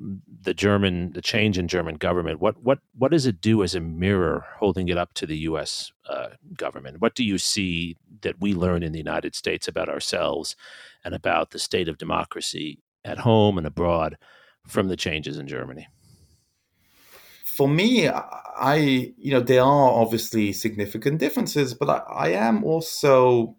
the 0.43 0.53
German 0.53 1.13
the 1.13 1.23
change 1.23 1.57
in 1.57 1.69
German 1.69 1.95
government? 1.95 2.41
What 2.41 2.63
what 2.63 2.81
what 2.97 3.13
does 3.13 3.25
it 3.27 3.41
do 3.41 3.63
as 3.63 3.75
a 3.75 3.81
mirror, 3.81 4.45
holding 4.59 4.89
it 4.89 4.99
up 4.99 5.15
to 5.15 5.27
the 5.27 5.39
U.S. 5.39 5.91
Uh, 6.07 6.29
government? 6.55 7.01
What 7.01 7.15
do 7.15 7.25
you 7.25 7.39
see 7.39 7.97
that 8.21 8.41
we 8.41 8.53
learn 8.53 8.83
in 8.83 8.93
the 8.93 8.99
United 8.99 9.35
States 9.35 9.67
about 9.67 9.89
ourselves 9.89 10.55
and 11.03 11.15
about 11.15 11.51
the 11.51 11.59
state 11.59 11.89
of 11.89 11.97
democracy 11.97 12.83
at 13.05 13.19
home 13.19 13.57
and 13.57 13.67
abroad 13.67 14.19
from 14.67 14.89
the 14.89 14.97
changes 14.97 15.39
in 15.39 15.49
Germany? 15.49 15.89
For 17.57 17.69
me, 17.69 18.09
I 18.09 19.13
you 19.17 19.31
know 19.33 19.41
there 19.41 19.63
are 19.63 19.91
obviously 19.91 20.53
significant 20.53 21.19
differences, 21.19 21.75
but 21.75 21.89
I, 21.89 21.99
I 21.99 22.29
am 22.31 22.65
also 22.65 23.57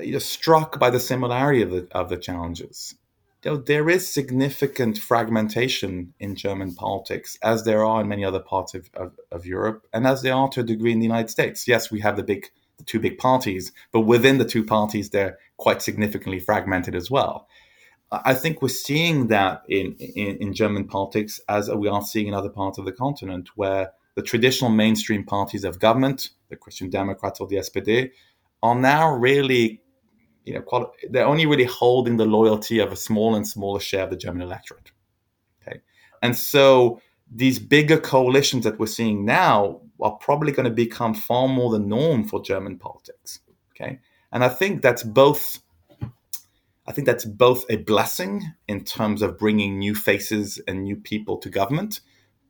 you 0.00 0.12
know, 0.12 0.18
struck 0.18 0.78
by 0.78 0.90
the 0.90 1.00
similarity 1.00 1.62
of 1.62 1.70
the 1.70 1.88
of 1.92 2.08
the 2.08 2.18
challenges. 2.18 2.94
You 3.44 3.52
know, 3.52 3.56
there 3.58 3.88
is 3.88 4.08
significant 4.08 4.98
fragmentation 4.98 6.14
in 6.18 6.34
German 6.34 6.74
politics, 6.74 7.38
as 7.42 7.64
there 7.64 7.84
are 7.84 8.00
in 8.00 8.08
many 8.08 8.24
other 8.24 8.40
parts 8.40 8.74
of, 8.74 8.90
of, 8.94 9.12
of 9.30 9.46
Europe, 9.46 9.86
and 9.92 10.06
as 10.06 10.22
there 10.22 10.34
are 10.34 10.48
to 10.48 10.60
a 10.60 10.64
degree 10.64 10.92
in 10.92 10.98
the 10.98 11.06
United 11.06 11.30
States. 11.30 11.68
Yes, 11.68 11.90
we 11.90 12.00
have 12.00 12.16
the 12.16 12.24
big 12.24 12.46
the 12.78 12.84
two 12.84 13.00
big 13.00 13.16
parties, 13.16 13.72
but 13.92 14.00
within 14.00 14.38
the 14.38 14.44
two 14.44 14.64
parties, 14.64 15.10
they're 15.10 15.38
quite 15.56 15.80
significantly 15.80 16.40
fragmented 16.40 16.94
as 16.94 17.10
well. 17.10 17.48
I 18.12 18.34
think 18.34 18.62
we're 18.62 18.68
seeing 18.68 19.28
that 19.28 19.62
in, 19.68 19.94
in, 19.98 20.36
in, 20.36 20.52
German 20.52 20.86
politics 20.86 21.40
as 21.48 21.68
we 21.68 21.88
are 21.88 22.02
seeing 22.02 22.28
in 22.28 22.34
other 22.34 22.48
parts 22.48 22.78
of 22.78 22.84
the 22.84 22.92
continent, 22.92 23.50
where 23.56 23.92
the 24.14 24.22
traditional 24.22 24.70
mainstream 24.70 25.24
parties 25.24 25.64
of 25.64 25.80
government, 25.80 26.30
the 26.48 26.56
Christian 26.56 26.88
Democrats 26.88 27.40
or 27.40 27.48
the 27.48 27.56
SPD, 27.56 28.10
are 28.62 28.76
now 28.76 29.12
really, 29.12 29.82
you 30.44 30.54
know, 30.54 30.92
they're 31.10 31.26
only 31.26 31.46
really 31.46 31.64
holding 31.64 32.16
the 32.16 32.24
loyalty 32.24 32.78
of 32.78 32.92
a 32.92 32.96
small 32.96 33.34
and 33.34 33.46
smaller 33.46 33.80
share 33.80 34.04
of 34.04 34.10
the 34.10 34.16
German 34.16 34.42
electorate. 34.42 34.92
Okay, 35.60 35.80
and 36.22 36.36
so 36.36 37.00
these 37.28 37.58
bigger 37.58 37.98
coalitions 37.98 38.62
that 38.62 38.78
we're 38.78 38.86
seeing 38.86 39.24
now 39.24 39.80
are 40.00 40.12
probably 40.12 40.52
going 40.52 40.68
to 40.68 40.74
become 40.74 41.12
far 41.12 41.48
more 41.48 41.72
the 41.72 41.80
norm 41.80 42.22
for 42.22 42.40
German 42.40 42.78
politics. 42.78 43.40
Okay, 43.72 43.98
and 44.30 44.44
I 44.44 44.48
think 44.48 44.80
that's 44.80 45.02
both 45.02 45.58
I 46.88 46.92
think 46.92 47.06
that's 47.06 47.24
both 47.24 47.64
a 47.68 47.76
blessing 47.76 48.52
in 48.68 48.84
terms 48.84 49.20
of 49.20 49.38
bringing 49.38 49.78
new 49.78 49.94
faces 49.94 50.60
and 50.68 50.84
new 50.84 50.96
people 50.96 51.36
to 51.38 51.50
government, 51.50 52.00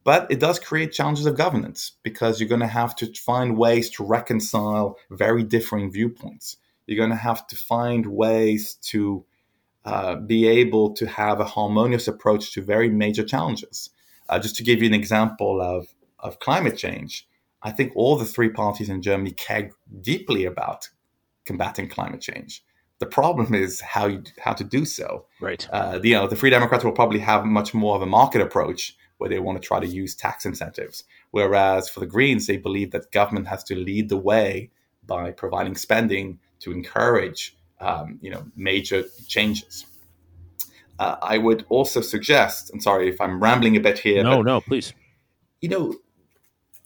but 0.05 0.31
it 0.31 0.38
does 0.38 0.59
create 0.59 0.92
challenges 0.92 1.27
of 1.27 1.37
governance 1.37 1.92
because 2.03 2.38
you're 2.38 2.49
going 2.49 2.61
to 2.61 2.66
have 2.66 2.94
to 2.96 3.12
find 3.14 3.57
ways 3.57 3.88
to 3.90 4.05
reconcile 4.05 4.99
very 5.11 5.42
differing 5.42 5.90
viewpoints. 5.90 6.59
You're 6.87 6.99
going 6.99 7.11
to 7.11 7.16
have 7.16 7.46
to 7.49 7.57
find 7.57 8.07
ways 8.07 8.75
to 8.83 9.25
uh, 9.87 10.16
be 10.16 10.46
able 10.46 10.92
to 10.94 11.07
have 11.07 11.40
a 11.40 11.44
harmonious 11.44 12.07
approach 12.07 12.53
to 12.53 12.62
very 12.62 12.90
major 12.90 13.25
challenges. 13.25 13.90
Uh, 14.29 14.38
just 14.38 14.57
to 14.57 14.62
give 14.62 14.83
you 14.83 14.87
an 14.87 14.94
example 14.94 15.61
of, 15.62 15.87
of 16.18 16.40
climate 16.40 16.77
change, 16.77 17.27
I 17.62 17.70
think 17.70 17.92
all 17.96 18.16
the 18.16 18.25
three 18.25 18.51
parties 18.51 18.90
in 18.90 19.01
Germany 19.01 19.31
care 19.31 19.70
deeply 20.03 20.44
about 20.44 20.90
combating 21.44 21.88
climate 21.88 22.20
change 22.20 22.62
The 22.98 23.06
problem 23.06 23.54
is 23.54 23.80
how 23.80 24.06
you, 24.06 24.22
how 24.40 24.54
to 24.54 24.64
do 24.64 24.85
so. 24.85 25.26
Right. 25.40 25.68
Uh, 25.70 26.00
you 26.02 26.14
know, 26.14 26.26
the 26.26 26.37
Free 26.37 26.50
Democrats 26.50 26.85
will 26.85 26.92
probably 26.92 27.18
have 27.18 27.44
much 27.44 27.74
more 27.74 27.94
of 27.94 28.02
a 28.02 28.06
market 28.06 28.40
approach 28.40 28.96
where 29.18 29.30
they 29.30 29.38
want 29.38 29.61
to 29.61 29.66
try 29.66 29.80
to 29.80 29.87
use 29.87 30.14
tax 30.14 30.46
incentives. 30.46 31.04
Whereas 31.30 31.88
for 31.88 32.00
the 32.00 32.06
Greens, 32.06 32.46
they 32.46 32.56
believe 32.56 32.90
that 32.92 33.12
government 33.12 33.48
has 33.48 33.64
to 33.64 33.74
lead 33.74 34.09
the 34.09 34.16
way 34.16 34.70
by 35.06 35.30
providing 35.30 35.74
spending 35.74 36.38
to 36.61 36.72
encourage, 36.72 37.56
um, 37.80 38.18
you 38.22 38.30
know, 38.30 38.46
major 38.56 39.04
changes. 39.26 39.87
Uh, 40.98 41.16
I 41.22 41.38
would 41.38 41.66
also 41.68 42.00
suggest, 42.00 42.70
I'm 42.72 42.80
sorry 42.80 43.09
if 43.09 43.20
I'm 43.20 43.42
rambling 43.42 43.76
a 43.76 43.80
bit 43.80 43.98
here. 43.98 44.22
No, 44.22 44.38
but, 44.38 44.46
no, 44.46 44.61
please. 44.62 44.94
You 45.61 45.68
know, 45.68 45.94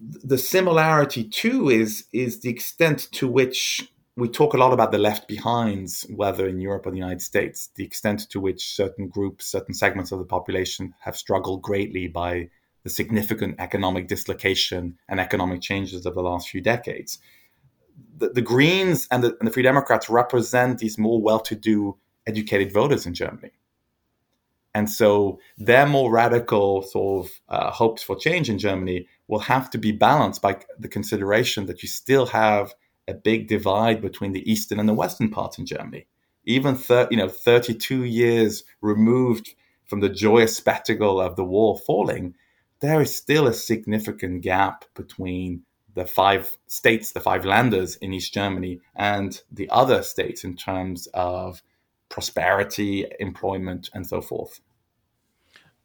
the 0.00 0.38
similarity 0.38 1.24
too 1.24 1.68
is 1.68 2.06
is 2.12 2.40
the 2.40 2.48
extent 2.48 3.08
to 3.12 3.28
which 3.28 3.92
we 4.16 4.28
talk 4.28 4.54
a 4.54 4.58
lot 4.58 4.72
about 4.72 4.92
the 4.92 4.98
left 4.98 5.28
behinds, 5.28 6.06
whether 6.14 6.46
in 6.48 6.60
Europe 6.60 6.86
or 6.86 6.90
the 6.90 6.98
United 6.98 7.22
States, 7.22 7.70
the 7.76 7.84
extent 7.84 8.28
to 8.30 8.40
which 8.40 8.74
certain 8.74 9.08
groups, 9.08 9.46
certain 9.46 9.74
segments 9.74 10.12
of 10.12 10.18
the 10.18 10.24
population 10.24 10.94
have 11.00 11.16
struggled 11.16 11.62
greatly 11.62 12.08
by 12.08 12.48
the 12.82 12.90
significant 12.90 13.56
economic 13.58 14.08
dislocation 14.08 14.98
and 15.08 15.20
economic 15.20 15.60
changes 15.60 16.06
of 16.06 16.14
the 16.14 16.22
last 16.22 16.48
few 16.48 16.60
decades. 16.60 17.18
The, 18.18 18.30
the 18.30 18.42
Greens 18.42 19.06
and 19.10 19.22
the, 19.22 19.36
and 19.38 19.46
the 19.46 19.52
Free 19.52 19.62
Democrats 19.62 20.08
represent 20.10 20.78
these 20.78 20.98
more 20.98 21.20
well 21.20 21.40
to 21.40 21.54
do, 21.54 21.96
educated 22.26 22.72
voters 22.72 23.06
in 23.06 23.14
Germany. 23.14 23.52
And 24.74 24.88
so 24.88 25.40
their 25.58 25.86
more 25.86 26.12
radical 26.12 26.82
sort 26.82 27.26
of 27.26 27.40
uh, 27.48 27.70
hopes 27.70 28.02
for 28.02 28.16
change 28.16 28.48
in 28.48 28.58
Germany 28.58 29.08
will 29.26 29.40
have 29.40 29.68
to 29.70 29.78
be 29.78 29.92
balanced 29.92 30.42
by 30.42 30.58
the 30.78 30.88
consideration 30.88 31.66
that 31.66 31.82
you 31.82 31.88
still 31.88 32.26
have 32.26 32.74
a 33.10 33.14
big 33.14 33.48
divide 33.48 34.00
between 34.00 34.32
the 34.32 34.50
eastern 34.50 34.80
and 34.80 34.88
the 34.88 34.94
western 34.94 35.30
parts 35.30 35.58
in 35.58 35.66
Germany. 35.66 36.06
Even 36.44 36.74
thir- 36.74 37.08
you 37.10 37.16
know, 37.16 37.28
32 37.28 38.04
years 38.04 38.64
removed 38.80 39.54
from 39.86 40.00
the 40.00 40.08
joyous 40.08 40.56
spectacle 40.56 41.20
of 41.20 41.36
the 41.36 41.44
wall 41.44 41.76
falling, 41.76 42.34
there 42.80 43.00
is 43.00 43.14
still 43.14 43.46
a 43.46 43.52
significant 43.52 44.42
gap 44.42 44.84
between 44.94 45.64
the 45.94 46.06
five 46.06 46.56
states, 46.66 47.12
the 47.12 47.20
five 47.20 47.44
landers 47.44 47.96
in 47.96 48.12
East 48.12 48.32
Germany, 48.32 48.80
and 48.94 49.42
the 49.50 49.68
other 49.70 50.02
states 50.02 50.44
in 50.44 50.56
terms 50.56 51.08
of 51.12 51.62
prosperity, 52.08 53.06
employment, 53.18 53.90
and 53.92 54.06
so 54.06 54.20
forth. 54.20 54.60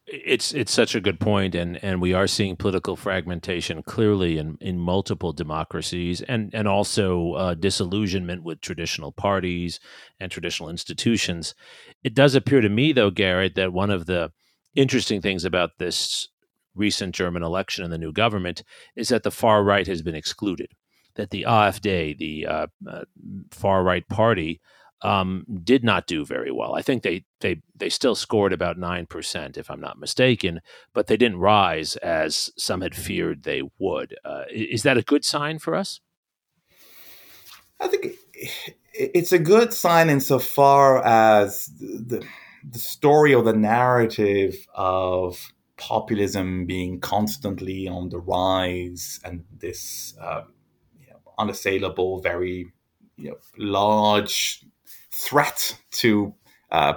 It's 0.07 0.53
it's 0.53 0.71
such 0.71 0.93
a 0.93 1.01
good 1.01 1.19
point, 1.19 1.55
and 1.55 1.83
and 1.83 1.99
we 1.99 2.13
are 2.13 2.27
seeing 2.27 2.55
political 2.55 2.95
fragmentation 2.95 3.81
clearly 3.81 4.37
in, 4.37 4.55
in 4.61 4.77
multiple 4.77 5.33
democracies, 5.33 6.21
and 6.21 6.53
and 6.53 6.67
also 6.67 7.33
uh, 7.33 7.53
disillusionment 7.55 8.43
with 8.43 8.61
traditional 8.61 9.11
parties 9.11 9.79
and 10.19 10.31
traditional 10.31 10.69
institutions. 10.69 11.55
It 12.03 12.13
does 12.13 12.35
appear 12.35 12.61
to 12.61 12.69
me, 12.69 12.93
though, 12.93 13.09
Garrett, 13.09 13.55
that 13.55 13.73
one 13.73 13.89
of 13.89 14.05
the 14.05 14.31
interesting 14.75 15.21
things 15.21 15.43
about 15.43 15.79
this 15.79 16.27
recent 16.75 17.15
German 17.15 17.41
election 17.41 17.83
and 17.83 17.91
the 17.91 17.97
new 17.97 18.11
government 18.11 18.63
is 18.95 19.09
that 19.09 19.23
the 19.23 19.31
far 19.31 19.63
right 19.63 19.87
has 19.87 20.03
been 20.03 20.15
excluded. 20.15 20.69
That 21.15 21.31
the 21.31 21.45
AfD, 21.47 22.17
the 22.17 22.45
uh, 22.45 22.67
uh, 22.87 23.05
far 23.49 23.83
right 23.83 24.07
party, 24.07 24.61
um, 25.01 25.45
did 25.63 25.83
not 25.83 26.07
do 26.07 26.25
very 26.25 26.51
well. 26.51 26.75
I 26.75 26.81
think 26.81 27.03
they 27.03 27.25
they 27.41 27.61
they 27.75 27.89
still 27.89 28.15
scored 28.15 28.53
about 28.53 28.77
nine 28.77 29.05
percent, 29.05 29.57
if 29.57 29.69
I'm 29.69 29.81
not 29.81 29.99
mistaken, 29.99 30.61
but 30.93 31.07
they 31.07 31.17
didn't 31.17 31.39
rise 31.39 31.95
as 31.97 32.51
some 32.57 32.81
had 32.81 32.95
feared 32.95 33.43
they 33.43 33.61
would. 33.77 34.15
Uh, 34.23 34.43
is 34.51 34.83
that 34.83 34.97
a 34.97 35.03
good 35.03 35.25
sign 35.25 35.59
for 35.59 35.75
us? 35.75 35.99
I 37.79 37.87
think 37.87 38.13
it's 38.93 39.33
a 39.33 39.39
good 39.39 39.73
sign 39.73 40.09
insofar 40.09 41.05
as 41.05 41.67
the 41.77 42.25
the 42.67 42.79
story 42.79 43.33
or 43.33 43.43
the 43.43 43.53
narrative 43.53 44.55
of 44.73 45.51
populism 45.77 46.65
being 46.65 46.99
constantly 46.99 47.87
on 47.87 48.09
the 48.09 48.17
rise 48.17 49.19
and 49.23 49.43
this 49.59 50.15
uh, 50.19 50.41
you 50.99 51.07
know, 51.09 51.19
unassailable, 51.37 52.21
very 52.21 52.71
you 53.17 53.29
know, 53.29 53.37
large 53.57 54.65
threat 55.15 55.77
to 55.91 56.33
uh, 56.71 56.95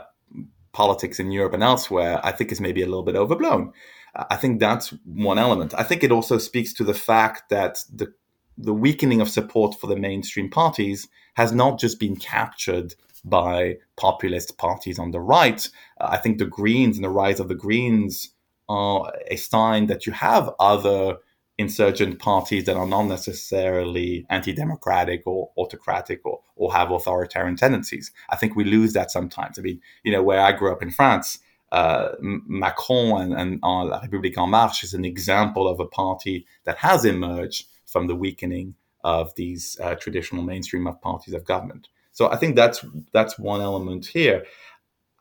politics 0.72 1.20
in 1.20 1.30
Europe 1.30 1.54
and 1.54 1.62
elsewhere, 1.62 2.20
I 2.24 2.32
think 2.32 2.50
is 2.50 2.60
maybe 2.60 2.82
a 2.82 2.86
little 2.86 3.04
bit 3.04 3.14
overblown. 3.14 3.72
I 4.14 4.36
think 4.36 4.58
that's 4.58 4.92
one 5.04 5.38
element. 5.38 5.72
I 5.74 5.84
think 5.84 6.02
it 6.02 6.10
also 6.10 6.38
speaks 6.38 6.72
to 6.74 6.84
the 6.84 6.94
fact 6.94 7.48
that 7.50 7.84
the 7.92 8.12
the 8.60 8.74
weakening 8.74 9.20
of 9.20 9.28
support 9.28 9.76
for 9.76 9.86
the 9.86 9.94
mainstream 9.94 10.50
parties 10.50 11.06
has 11.34 11.52
not 11.52 11.78
just 11.78 12.00
been 12.00 12.16
captured 12.16 12.96
by 13.24 13.76
populist 13.96 14.58
parties 14.58 14.98
on 14.98 15.12
the 15.12 15.20
right. 15.20 15.68
I 16.00 16.16
think 16.16 16.38
the 16.38 16.46
Greens 16.46 16.96
and 16.96 17.04
the 17.04 17.10
rise 17.10 17.38
of 17.38 17.46
the 17.46 17.54
Greens 17.54 18.30
are 18.68 19.12
a 19.28 19.36
sign 19.36 19.86
that 19.86 20.06
you 20.06 20.12
have 20.12 20.50
other 20.58 21.18
insurgent 21.58 22.20
parties 22.20 22.64
that 22.64 22.76
are 22.76 22.86
not 22.86 23.02
necessarily 23.02 24.24
anti-democratic 24.30 25.22
or 25.26 25.50
autocratic 25.58 26.20
or, 26.24 26.40
or 26.54 26.72
have 26.72 26.92
authoritarian 26.92 27.56
tendencies. 27.56 28.12
I 28.30 28.36
think 28.36 28.54
we 28.54 28.64
lose 28.64 28.92
that 28.92 29.10
sometimes. 29.10 29.58
I 29.58 29.62
mean, 29.62 29.80
you 30.04 30.12
know, 30.12 30.22
where 30.22 30.40
I 30.40 30.52
grew 30.52 30.72
up 30.72 30.82
in 30.82 30.92
France, 30.92 31.40
uh, 31.72 32.10
Macron 32.20 33.20
and, 33.20 33.34
and 33.34 33.60
uh, 33.62 33.84
La 33.84 34.00
République 34.00 34.38
En 34.38 34.48
Marche 34.48 34.84
is 34.84 34.94
an 34.94 35.04
example 35.04 35.68
of 35.68 35.80
a 35.80 35.86
party 35.86 36.46
that 36.64 36.78
has 36.78 37.04
emerged 37.04 37.66
from 37.84 38.06
the 38.06 38.14
weakening 38.14 38.74
of 39.02 39.34
these 39.34 39.76
uh, 39.82 39.94
traditional 39.96 40.42
mainstream 40.42 40.86
of 40.86 41.00
parties 41.00 41.34
of 41.34 41.44
government. 41.44 41.88
So 42.12 42.30
I 42.30 42.36
think 42.36 42.56
that's 42.56 42.84
that's 43.12 43.38
one 43.38 43.60
element 43.60 44.06
here. 44.06 44.44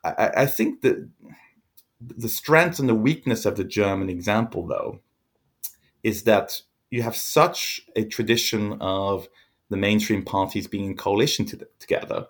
I, 0.04 0.30
I 0.38 0.46
think 0.46 0.82
that 0.82 1.08
the 2.00 2.28
strength 2.28 2.78
and 2.78 2.88
the 2.88 2.94
weakness 2.94 3.44
of 3.44 3.56
the 3.56 3.64
German 3.64 4.08
example, 4.08 4.66
though, 4.66 5.00
is 6.02 6.24
that 6.24 6.60
you 6.90 7.02
have 7.02 7.16
such 7.16 7.80
a 7.96 8.04
tradition 8.04 8.78
of 8.80 9.28
the 9.70 9.76
mainstream 9.76 10.24
parties 10.24 10.66
being 10.66 10.86
in 10.86 10.96
coalition 10.96 11.44
to, 11.46 11.68
together. 11.78 12.26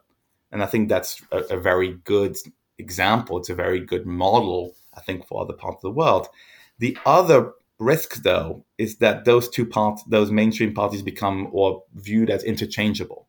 And 0.51 0.63
I 0.63 0.67
think 0.67 0.89
that's 0.89 1.23
a, 1.31 1.39
a, 1.51 1.57
very 1.57 1.95
good 2.05 2.37
example. 2.79 3.39
It's 3.39 3.51
a 3.51 3.55
very 3.55 3.81
good 3.81 4.07
model, 4.07 4.75
I 4.95 5.01
think, 5.01 5.27
for 5.27 5.41
other 5.41 5.53
parts 5.53 5.79
of 5.79 5.83
the 5.83 5.99
world. 5.99 6.29
The 6.79 6.97
other 7.07 7.53
risk, 7.79 8.23
though, 8.23 8.65
is 8.77 8.97
that 8.97 9.25
those 9.25 9.49
two 9.49 9.67
parts, 9.67 10.03
those 10.05 10.33
mainstream 10.33 10.75
parties 10.75 11.03
become 11.03 11.49
or 11.53 11.85
viewed 11.95 12.31
as 12.31 12.43
interchangeable. 12.43 13.29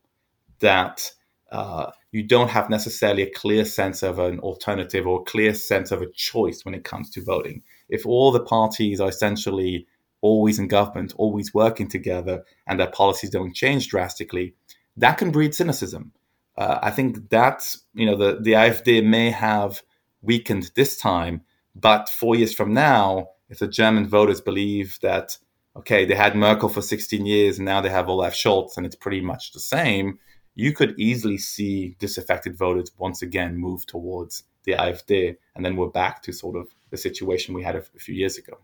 That 0.60 1.12
uh, 1.52 1.91
you 2.12 2.23
don't 2.23 2.49
have 2.49 2.69
necessarily 2.69 3.23
a 3.23 3.32
clear 3.32 3.65
sense 3.65 4.02
of 4.02 4.19
an 4.19 4.39
alternative 4.39 5.06
or 5.06 5.23
clear 5.23 5.54
sense 5.54 5.91
of 5.91 6.02
a 6.02 6.12
choice 6.12 6.65
when 6.65 6.73
it 6.73 6.84
comes 6.84 7.10
to 7.12 7.23
voting. 7.23 7.63
If 7.89 8.06
all 8.06 8.32
the 8.32 8.39
parties 8.39 8.99
are 8.99 9.10
essentially 9.10 9.88
always 10.21 10.60
in 10.60 10.67
government, 10.67 11.13
always 11.17 11.53
working 11.53 11.88
together, 11.88 12.43
and 12.67 12.79
their 12.79 12.91
policies 12.91 13.29
don't 13.29 13.55
change 13.55 13.88
drastically, 13.88 14.53
that 14.97 15.17
can 15.17 15.32
breed 15.32 15.55
cynicism. 15.55 16.12
Uh, 16.58 16.79
I 16.82 16.91
think 16.91 17.29
that 17.29 17.75
you 17.93 18.05
know 18.05 18.15
the 18.15 18.39
the 18.41 18.53
AfD 18.53 19.05
may 19.05 19.32
have 19.32 19.82
weakened 20.21 20.71
this 20.75 20.97
time, 20.97 21.41
but 21.75 22.10
four 22.10 22.36
years 22.36 22.53
from 22.53 22.73
now, 22.73 23.29
if 23.49 23.60
the 23.60 23.67
German 23.67 24.08
voters 24.08 24.41
believe 24.41 24.99
that 25.01 25.38
okay, 25.75 26.05
they 26.05 26.15
had 26.15 26.36
Merkel 26.36 26.67
for 26.67 26.82
16 26.82 27.25
years 27.25 27.58
and 27.58 27.65
now 27.65 27.79
they 27.79 27.89
have 27.89 28.10
Olaf 28.10 28.34
Scholz 28.34 28.75
and 28.75 28.86
it's 28.86 28.95
pretty 28.95 29.21
much 29.21 29.53
the 29.53 29.60
same, 29.60 30.19
you 30.55 30.73
could 30.73 30.99
easily 30.99 31.38
see 31.38 31.95
disaffected 31.99 32.58
voters 32.58 32.91
once 32.97 33.21
again 33.21 33.55
move 33.55 33.86
towards 33.86 34.43
the 34.65 34.73
AfD, 34.73 35.38
and 35.55 35.65
then 35.65 35.77
we're 35.77 35.88
back 35.88 36.21
to 36.23 36.34
sort 36.34 36.58
of 36.58 36.67
the 36.89 36.97
situation 36.97 37.53
we 37.53 37.63
had 37.63 37.75
a, 37.75 37.84
a 37.95 37.99
few 37.99 38.13
years 38.13 38.38
ago. 38.38 38.58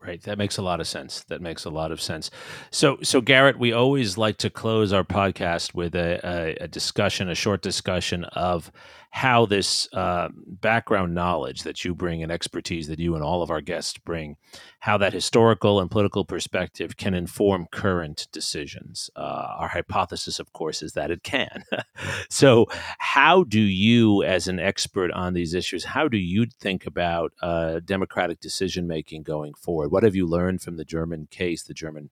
Right. 0.00 0.22
That 0.22 0.38
makes 0.38 0.56
a 0.58 0.62
lot 0.62 0.80
of 0.80 0.86
sense. 0.86 1.24
That 1.24 1.42
makes 1.42 1.64
a 1.64 1.70
lot 1.70 1.90
of 1.90 2.00
sense. 2.00 2.30
So, 2.70 2.98
so 3.02 3.20
Garrett, 3.20 3.58
we 3.58 3.72
always 3.72 4.16
like 4.16 4.36
to 4.38 4.48
close 4.48 4.92
our 4.92 5.02
podcast 5.02 5.74
with 5.74 5.94
a, 5.96 6.20
a, 6.24 6.64
a 6.64 6.68
discussion, 6.68 7.28
a 7.28 7.34
short 7.34 7.62
discussion 7.62 8.24
of 8.24 8.70
how 9.10 9.46
this 9.46 9.88
uh, 9.94 10.28
background 10.46 11.14
knowledge 11.14 11.62
that 11.62 11.84
you 11.84 11.94
bring 11.94 12.22
and 12.22 12.30
expertise 12.30 12.88
that 12.88 12.98
you 12.98 13.14
and 13.14 13.24
all 13.24 13.42
of 13.42 13.50
our 13.50 13.60
guests 13.60 13.98
bring, 13.98 14.36
how 14.80 14.98
that 14.98 15.12
historical 15.14 15.80
and 15.80 15.90
political 15.90 16.24
perspective 16.24 16.96
can 16.96 17.14
inform 17.14 17.66
current 17.72 18.28
decisions. 18.32 19.10
Uh, 19.16 19.54
our 19.58 19.68
hypothesis, 19.68 20.38
of 20.38 20.52
course, 20.52 20.82
is 20.82 20.92
that 20.92 21.10
it 21.10 21.22
can. 21.22 21.64
so, 22.28 22.66
how 22.98 23.44
do 23.44 23.60
you, 23.60 24.22
as 24.22 24.46
an 24.46 24.60
expert 24.60 25.10
on 25.12 25.32
these 25.32 25.54
issues, 25.54 25.84
how 25.84 26.06
do 26.06 26.18
you 26.18 26.46
think 26.60 26.86
about 26.86 27.32
uh, 27.40 27.80
democratic 27.84 28.40
decision 28.40 28.86
making 28.86 29.22
going 29.22 29.54
forward? 29.54 29.87
What 29.88 30.02
have 30.02 30.14
you 30.14 30.26
learned 30.26 30.62
from 30.62 30.76
the 30.76 30.84
German 30.84 31.28
case, 31.30 31.62
the 31.62 31.74
German 31.74 32.10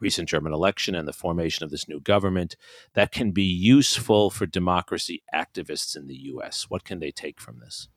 recent 0.00 0.28
German 0.28 0.52
election 0.52 0.94
and 0.94 1.08
the 1.08 1.12
formation 1.12 1.64
of 1.64 1.70
this 1.70 1.88
new 1.88 2.00
government 2.00 2.56
that 2.94 3.12
can 3.12 3.32
be 3.32 3.42
useful 3.42 4.30
for 4.30 4.46
democracy 4.46 5.22
activists 5.34 5.96
in 5.96 6.06
the 6.06 6.16
U.S.? 6.16 6.66
What 6.68 6.84
can 6.84 7.00
they 7.00 7.10
take 7.10 7.40
from 7.40 7.60
this? 7.60 7.88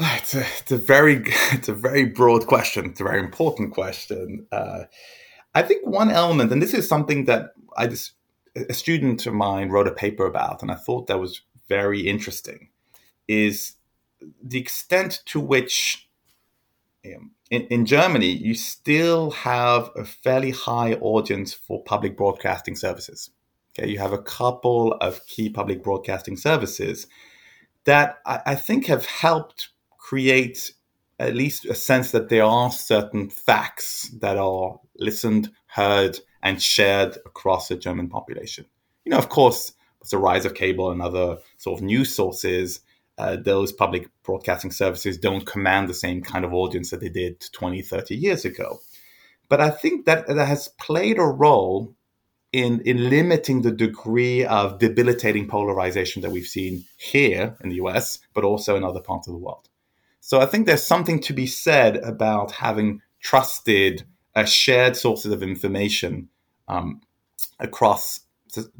It's 0.00 0.34
a, 0.34 0.40
it's 0.40 0.72
a 0.72 0.76
very 0.76 1.22
it's 1.52 1.68
a 1.68 1.74
very 1.74 2.04
broad 2.04 2.46
question. 2.46 2.86
It's 2.86 3.00
a 3.00 3.04
very 3.04 3.20
important 3.20 3.72
question. 3.72 4.46
Uh, 4.52 4.84
I 5.54 5.62
think 5.62 5.86
one 5.86 6.10
element, 6.10 6.52
and 6.52 6.62
this 6.62 6.74
is 6.74 6.88
something 6.88 7.24
that 7.24 7.52
I 7.76 7.86
just 7.88 8.12
a 8.68 8.74
student 8.74 9.26
of 9.26 9.34
mine 9.34 9.70
wrote 9.70 9.86
a 9.86 9.92
paper 9.92 10.26
about, 10.26 10.62
and 10.62 10.70
I 10.70 10.74
thought 10.74 11.06
that 11.06 11.20
was 11.20 11.42
very 11.68 12.00
interesting 12.00 12.70
is 13.28 13.74
the 14.42 14.58
extent 14.58 15.20
to 15.26 15.38
which 15.38 16.07
in, 17.04 17.30
in 17.50 17.86
Germany 17.86 18.28
you 18.28 18.54
still 18.54 19.30
have 19.30 19.90
a 19.96 20.04
fairly 20.04 20.50
high 20.50 20.94
audience 20.94 21.52
for 21.54 21.82
public 21.82 22.16
broadcasting 22.16 22.76
services. 22.76 23.30
Okay, 23.78 23.88
you 23.88 23.98
have 23.98 24.12
a 24.12 24.22
couple 24.22 24.92
of 24.94 25.24
key 25.26 25.48
public 25.48 25.82
broadcasting 25.82 26.36
services 26.36 27.06
that 27.84 28.18
I, 28.26 28.40
I 28.46 28.54
think 28.54 28.86
have 28.86 29.06
helped 29.06 29.68
create 29.96 30.72
at 31.18 31.34
least 31.34 31.64
a 31.64 31.74
sense 31.74 32.12
that 32.12 32.28
there 32.28 32.44
are 32.44 32.70
certain 32.70 33.28
facts 33.28 34.10
that 34.20 34.36
are 34.36 34.78
listened, 34.96 35.50
heard, 35.66 36.20
and 36.42 36.62
shared 36.62 37.16
across 37.26 37.68
the 37.68 37.76
German 37.76 38.08
population. 38.08 38.66
You 39.04 39.10
know, 39.10 39.18
of 39.18 39.28
course, 39.28 39.72
with 40.00 40.10
the 40.10 40.18
rise 40.18 40.44
of 40.44 40.54
cable 40.54 40.90
and 40.90 41.02
other 41.02 41.38
sort 41.56 41.80
of 41.80 41.84
news 41.84 42.14
sources, 42.14 42.80
uh, 43.18 43.36
those 43.36 43.72
public 43.72 44.08
broadcasting 44.22 44.70
services 44.70 45.18
don't 45.18 45.46
command 45.46 45.88
the 45.88 45.94
same 45.94 46.22
kind 46.22 46.44
of 46.44 46.54
audience 46.54 46.90
that 46.90 47.00
they 47.00 47.08
did 47.08 47.40
20, 47.52 47.82
30 47.82 48.16
years 48.16 48.44
ago. 48.44 48.80
But 49.48 49.60
I 49.60 49.70
think 49.70 50.06
that 50.06 50.26
that 50.28 50.46
has 50.46 50.68
played 50.78 51.18
a 51.18 51.24
role 51.24 51.94
in, 52.52 52.80
in 52.82 53.10
limiting 53.10 53.62
the 53.62 53.72
degree 53.72 54.44
of 54.44 54.78
debilitating 54.78 55.48
polarization 55.48 56.22
that 56.22 56.30
we've 56.30 56.46
seen 56.46 56.84
here 56.96 57.56
in 57.62 57.70
the 57.70 57.76
US, 57.76 58.18
but 58.34 58.44
also 58.44 58.76
in 58.76 58.84
other 58.84 59.00
parts 59.00 59.26
of 59.26 59.34
the 59.34 59.38
world. 59.38 59.68
So 60.20 60.40
I 60.40 60.46
think 60.46 60.66
there's 60.66 60.86
something 60.86 61.20
to 61.20 61.32
be 61.32 61.46
said 61.46 61.96
about 61.96 62.52
having 62.52 63.00
trusted 63.20 64.04
uh, 64.34 64.44
shared 64.44 64.96
sources 64.96 65.32
of 65.32 65.42
information 65.42 66.28
um, 66.68 67.00
across 67.58 68.20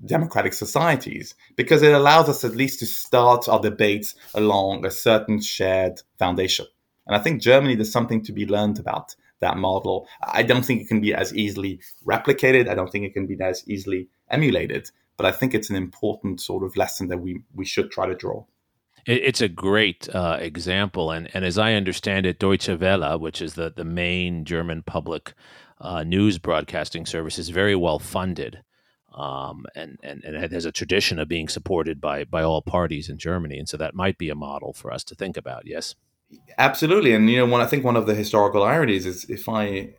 democratic 0.04 0.52
societies 0.52 1.34
because 1.56 1.82
it 1.82 1.92
allows 1.92 2.28
us 2.28 2.44
at 2.44 2.56
least 2.56 2.80
to 2.80 2.86
start 2.86 3.48
our 3.48 3.60
debates 3.60 4.14
along 4.34 4.84
a 4.84 4.90
certain 4.90 5.40
shared 5.40 6.00
foundation. 6.18 6.66
And 7.06 7.16
I 7.16 7.20
think 7.20 7.40
Germany, 7.40 7.74
there's 7.74 7.92
something 7.92 8.22
to 8.24 8.32
be 8.32 8.46
learned 8.46 8.78
about 8.78 9.14
that 9.40 9.56
model. 9.56 10.06
I 10.22 10.42
don't 10.42 10.64
think 10.64 10.82
it 10.82 10.88
can 10.88 11.00
be 11.00 11.14
as 11.14 11.34
easily 11.34 11.80
replicated. 12.06 12.68
I 12.68 12.74
don't 12.74 12.90
think 12.90 13.04
it 13.04 13.14
can 13.14 13.26
be 13.26 13.40
as 13.40 13.62
easily 13.66 14.08
emulated. 14.30 14.90
But 15.16 15.26
I 15.26 15.32
think 15.32 15.54
it's 15.54 15.70
an 15.70 15.76
important 15.76 16.40
sort 16.40 16.62
of 16.62 16.76
lesson 16.76 17.08
that 17.08 17.18
we, 17.18 17.42
we 17.54 17.64
should 17.64 17.90
try 17.90 18.06
to 18.06 18.14
draw. 18.14 18.44
It's 19.06 19.40
a 19.40 19.48
great 19.48 20.06
uh, 20.14 20.36
example, 20.38 21.10
and, 21.10 21.30
and 21.32 21.42
as 21.42 21.56
I 21.56 21.72
understand 21.72 22.26
it, 22.26 22.38
Deutsche 22.38 22.68
Welle, 22.68 23.18
which 23.18 23.40
is 23.40 23.54
the, 23.54 23.72
the 23.74 23.84
main 23.84 24.44
German 24.44 24.82
public 24.82 25.32
uh, 25.80 26.04
news 26.04 26.36
broadcasting 26.36 27.06
service, 27.06 27.38
is 27.38 27.48
very 27.48 27.74
well 27.74 27.98
funded, 27.98 28.62
um, 29.18 29.66
and, 29.74 29.98
and 30.02 30.22
and 30.22 30.36
it 30.36 30.52
has 30.52 30.64
a 30.64 30.70
tradition 30.70 31.18
of 31.18 31.26
being 31.26 31.48
supported 31.48 32.00
by 32.00 32.22
by 32.22 32.42
all 32.42 32.62
parties 32.62 33.08
in 33.08 33.18
Germany, 33.18 33.58
and 33.58 33.68
so 33.68 33.76
that 33.76 33.94
might 33.94 34.16
be 34.16 34.30
a 34.30 34.36
model 34.36 34.72
for 34.72 34.92
us 34.92 35.02
to 35.04 35.14
think 35.16 35.36
about. 35.36 35.66
Yes, 35.66 35.96
absolutely. 36.56 37.12
And 37.12 37.28
you 37.28 37.38
know, 37.38 37.46
one 37.46 37.60
I 37.60 37.66
think 37.66 37.84
one 37.84 37.96
of 37.96 38.06
the 38.06 38.14
historical 38.14 38.62
ironies 38.62 39.06
is 39.06 39.28
if 39.28 39.48
I 39.48 39.94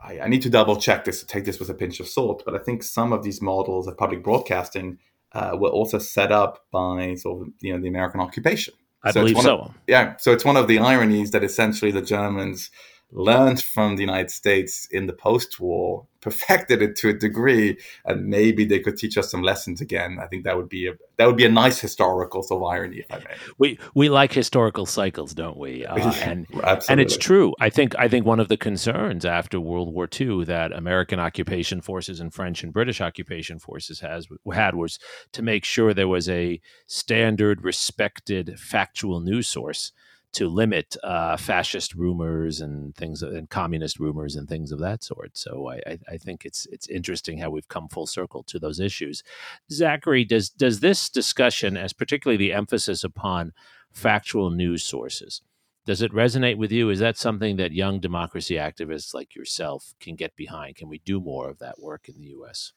I, 0.00 0.20
I 0.20 0.28
need 0.28 0.42
to 0.42 0.50
double 0.50 0.76
check 0.76 1.04
this, 1.04 1.22
take 1.22 1.44
this 1.44 1.60
with 1.60 1.70
a 1.70 1.74
pinch 1.74 2.00
of 2.00 2.08
salt, 2.08 2.42
but 2.44 2.56
I 2.56 2.58
think 2.58 2.82
some 2.82 3.12
of 3.12 3.22
these 3.22 3.40
models 3.40 3.86
of 3.86 3.96
public 3.96 4.24
broadcasting 4.24 4.98
uh, 5.32 5.56
were 5.58 5.70
also 5.70 5.98
set 5.98 6.32
up 6.32 6.66
by 6.72 7.14
sort 7.14 7.42
of 7.42 7.54
you 7.60 7.72
know 7.72 7.80
the 7.80 7.88
American 7.88 8.20
occupation. 8.20 8.74
I 9.04 9.12
so 9.12 9.20
believe 9.20 9.38
so. 9.40 9.58
Of, 9.58 9.74
yeah, 9.86 10.16
so 10.16 10.32
it's 10.32 10.44
one 10.44 10.56
of 10.56 10.66
the 10.66 10.80
ironies 10.80 11.30
that 11.30 11.44
essentially 11.44 11.92
the 11.92 12.02
Germans 12.02 12.70
learned 13.14 13.62
from 13.62 13.94
the 13.94 14.02
United 14.02 14.30
States 14.30 14.86
in 14.90 15.06
the 15.06 15.12
post-war, 15.12 16.06
perfected 16.20 16.80
it 16.80 16.96
to 16.96 17.10
a 17.10 17.12
degree, 17.12 17.78
and 18.06 18.26
maybe 18.26 18.64
they 18.64 18.80
could 18.80 18.96
teach 18.96 19.18
us 19.18 19.30
some 19.30 19.42
lessons 19.42 19.82
again. 19.82 20.18
I 20.20 20.26
think 20.26 20.44
that 20.44 20.56
would 20.56 20.70
be 20.70 20.88
a 20.88 20.92
that 21.18 21.26
would 21.26 21.36
be 21.36 21.44
a 21.44 21.50
nice 21.50 21.78
historical 21.78 22.42
sort 22.42 22.62
of 22.62 22.66
irony, 22.66 23.00
if 23.00 23.12
I 23.12 23.18
may. 23.18 23.36
We 23.58 23.78
we 23.94 24.08
like 24.08 24.32
historical 24.32 24.86
cycles, 24.86 25.34
don't 25.34 25.56
we? 25.56 25.86
Uh, 25.94 26.12
and 26.22 26.46
and 26.88 26.98
it's 27.00 27.16
true. 27.16 27.54
I 27.60 27.70
think 27.70 27.94
I 27.96 28.08
think 28.08 28.26
one 28.26 28.40
of 28.40 28.48
the 28.48 28.56
concerns 28.56 29.24
after 29.24 29.60
World 29.60 29.94
War 29.94 30.08
II 30.20 30.44
that 30.44 30.72
American 30.72 31.20
occupation 31.20 31.82
forces 31.82 32.20
and 32.20 32.32
French 32.34 32.64
and 32.64 32.72
British 32.72 33.00
occupation 33.00 33.58
forces 33.58 34.00
has 34.00 34.26
had 34.52 34.74
was 34.74 34.98
to 35.32 35.42
make 35.42 35.64
sure 35.64 35.92
there 35.94 36.08
was 36.08 36.28
a 36.28 36.60
standard, 36.86 37.62
respected, 37.62 38.58
factual 38.58 39.20
news 39.20 39.46
source 39.46 39.92
to 40.34 40.48
limit 40.48 40.96
uh, 41.02 41.36
fascist 41.36 41.94
rumors 41.94 42.60
and 42.60 42.94
things 42.94 43.22
and 43.22 43.48
communist 43.48 43.98
rumors 43.98 44.36
and 44.36 44.48
things 44.48 44.72
of 44.72 44.80
that 44.80 45.02
sort. 45.02 45.36
So 45.36 45.70
I, 45.70 45.98
I, 46.08 46.16
think 46.18 46.44
it's 46.44 46.66
it's 46.66 46.88
interesting 46.88 47.38
how 47.38 47.50
we've 47.50 47.68
come 47.68 47.88
full 47.88 48.06
circle 48.06 48.42
to 48.44 48.58
those 48.58 48.80
issues. 48.80 49.22
Zachary, 49.70 50.24
does 50.24 50.50
does 50.50 50.80
this 50.80 51.08
discussion, 51.08 51.76
as 51.76 51.92
particularly 51.92 52.36
the 52.36 52.52
emphasis 52.52 53.04
upon 53.04 53.52
factual 53.92 54.50
news 54.50 54.84
sources, 54.84 55.42
does 55.86 56.02
it 56.02 56.12
resonate 56.12 56.56
with 56.56 56.72
you? 56.72 56.90
Is 56.90 56.98
that 57.00 57.16
something 57.16 57.56
that 57.56 57.72
young 57.72 58.00
democracy 58.00 58.54
activists 58.54 59.14
like 59.14 59.34
yourself 59.34 59.94
can 60.00 60.16
get 60.16 60.34
behind? 60.36 60.76
Can 60.76 60.88
we 60.88 60.98
do 60.98 61.20
more 61.20 61.50
of 61.50 61.58
that 61.58 61.80
work 61.80 62.08
in 62.08 62.18
the 62.18 62.28
U.S.? 62.28 62.72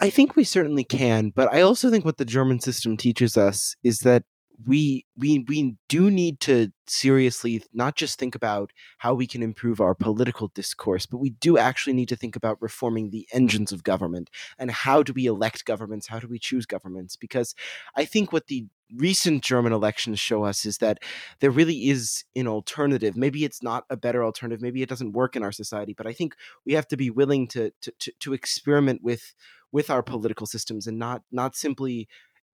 I 0.00 0.10
think 0.10 0.34
we 0.34 0.44
certainly 0.44 0.84
can, 0.84 1.30
but 1.30 1.52
I 1.52 1.60
also 1.60 1.90
think 1.90 2.04
what 2.04 2.16
the 2.16 2.24
German 2.24 2.60
system 2.60 2.96
teaches 2.96 3.36
us 3.36 3.76
is 3.82 4.00
that 4.00 4.24
we 4.66 5.04
we 5.16 5.44
we 5.48 5.76
do 5.88 6.10
need 6.10 6.40
to 6.40 6.72
seriously 6.86 7.62
not 7.72 7.94
just 7.94 8.18
think 8.18 8.34
about 8.34 8.72
how 8.98 9.14
we 9.14 9.26
can 9.26 9.42
improve 9.42 9.80
our 9.80 9.94
political 9.94 10.48
discourse 10.48 11.06
but 11.06 11.18
we 11.18 11.30
do 11.30 11.56
actually 11.58 11.92
need 11.92 12.08
to 12.08 12.16
think 12.16 12.34
about 12.34 12.60
reforming 12.60 13.10
the 13.10 13.28
engines 13.32 13.70
of 13.70 13.84
government 13.84 14.30
and 14.58 14.70
how 14.70 15.02
do 15.02 15.12
we 15.12 15.26
elect 15.26 15.64
governments 15.64 16.08
how 16.08 16.18
do 16.18 16.26
we 16.26 16.38
choose 16.38 16.66
governments? 16.66 17.14
Because 17.14 17.54
i 17.94 18.04
think 18.04 18.32
what 18.32 18.46
the 18.46 18.66
recent 18.96 19.44
german 19.44 19.72
elections 19.72 20.18
show 20.18 20.44
us 20.44 20.64
is 20.64 20.78
that 20.78 20.98
there 21.40 21.50
really 21.50 21.90
is 21.90 22.24
an 22.34 22.48
alternative. 22.48 23.18
Maybe 23.18 23.44
it's 23.44 23.62
not 23.62 23.84
a 23.90 23.96
better 23.98 24.24
alternative 24.24 24.62
maybe 24.62 24.82
it 24.82 24.88
doesn't 24.88 25.12
work 25.12 25.36
in 25.36 25.42
our 25.42 25.52
society 25.52 25.94
but 25.96 26.06
i 26.06 26.12
think 26.12 26.34
we 26.64 26.72
have 26.72 26.88
to 26.88 26.96
be 26.96 27.10
willing 27.10 27.46
to 27.48 27.70
to 27.82 27.92
to, 28.00 28.12
to 28.20 28.32
experiment 28.32 29.02
with 29.02 29.34
with 29.70 29.90
our 29.90 30.02
political 30.02 30.46
systems 30.46 30.86
and 30.86 30.98
not 30.98 31.22
not 31.30 31.54
simply 31.54 32.08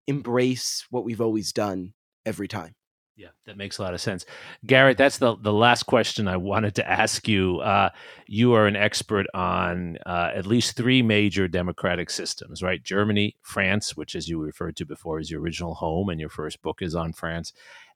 embrace 0.07 0.85
what 0.91 1.05
we've 1.05 1.21
always 1.21 1.53
done 1.53 1.95
every 2.27 2.49
time. 2.49 2.75
Yeah, 3.17 3.29
that 3.47 3.57
makes 3.57 3.79
a 3.79 3.83
lot 3.83 3.95
of 3.95 4.01
sense. 4.01 4.27
Garrett, 4.67 4.99
that's 4.99 5.19
the, 5.19 5.37
the 5.37 5.53
last 5.53 5.85
question 5.85 6.27
I 6.27 6.37
wanted 6.37 6.75
to 6.77 6.91
ask 6.91 7.29
you. 7.29 7.61
Uh, 7.61 7.91
you 8.27 8.55
are 8.55 8.67
an 8.67 8.75
expert 8.75 9.27
on 9.33 9.99
uh, 10.05 10.33
at 10.35 10.47
least 10.47 10.77
three 10.77 11.01
major 11.01 11.47
democratic 11.47 12.11
systems, 12.11 12.61
right? 12.61 12.83
Germany, 12.83 13.37
France, 13.41 13.97
which, 13.97 14.17
as 14.17 14.29
you 14.29 14.41
referred 14.41 14.75
to 14.77 14.85
before, 14.85 15.21
is 15.21 15.31
your 15.31 15.41
original 15.41 15.75
home, 15.75 16.09
and 16.09 16.19
your 16.19 16.29
first 16.29 16.61
book 16.61 16.83
is 16.83 16.97
on 16.97 17.13
France, 17.13 17.53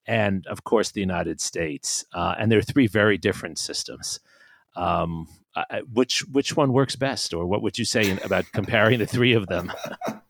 and 0.07 0.47
of 0.47 0.62
course, 0.62 0.92
the 0.92 1.01
United 1.01 1.40
States. 1.40 2.05
Uh, 2.12 2.37
and 2.38 2.53
there 2.53 2.61
are 2.61 2.62
three 2.62 2.87
very 2.87 3.18
different 3.18 3.59
systems. 3.59 4.21
Um, 4.77 5.27
which 5.92 6.21
which 6.29 6.57
one 6.57 6.73
works 6.73 6.94
best, 6.94 7.35
or 7.35 7.44
what 7.44 7.62
would 7.62 7.77
you 7.77 7.85
say 7.85 8.09
in, 8.09 8.21
about 8.21 8.44
comparing 8.53 9.01
the 9.01 9.07
three 9.07 9.33
of 9.33 9.49
them? 9.49 9.73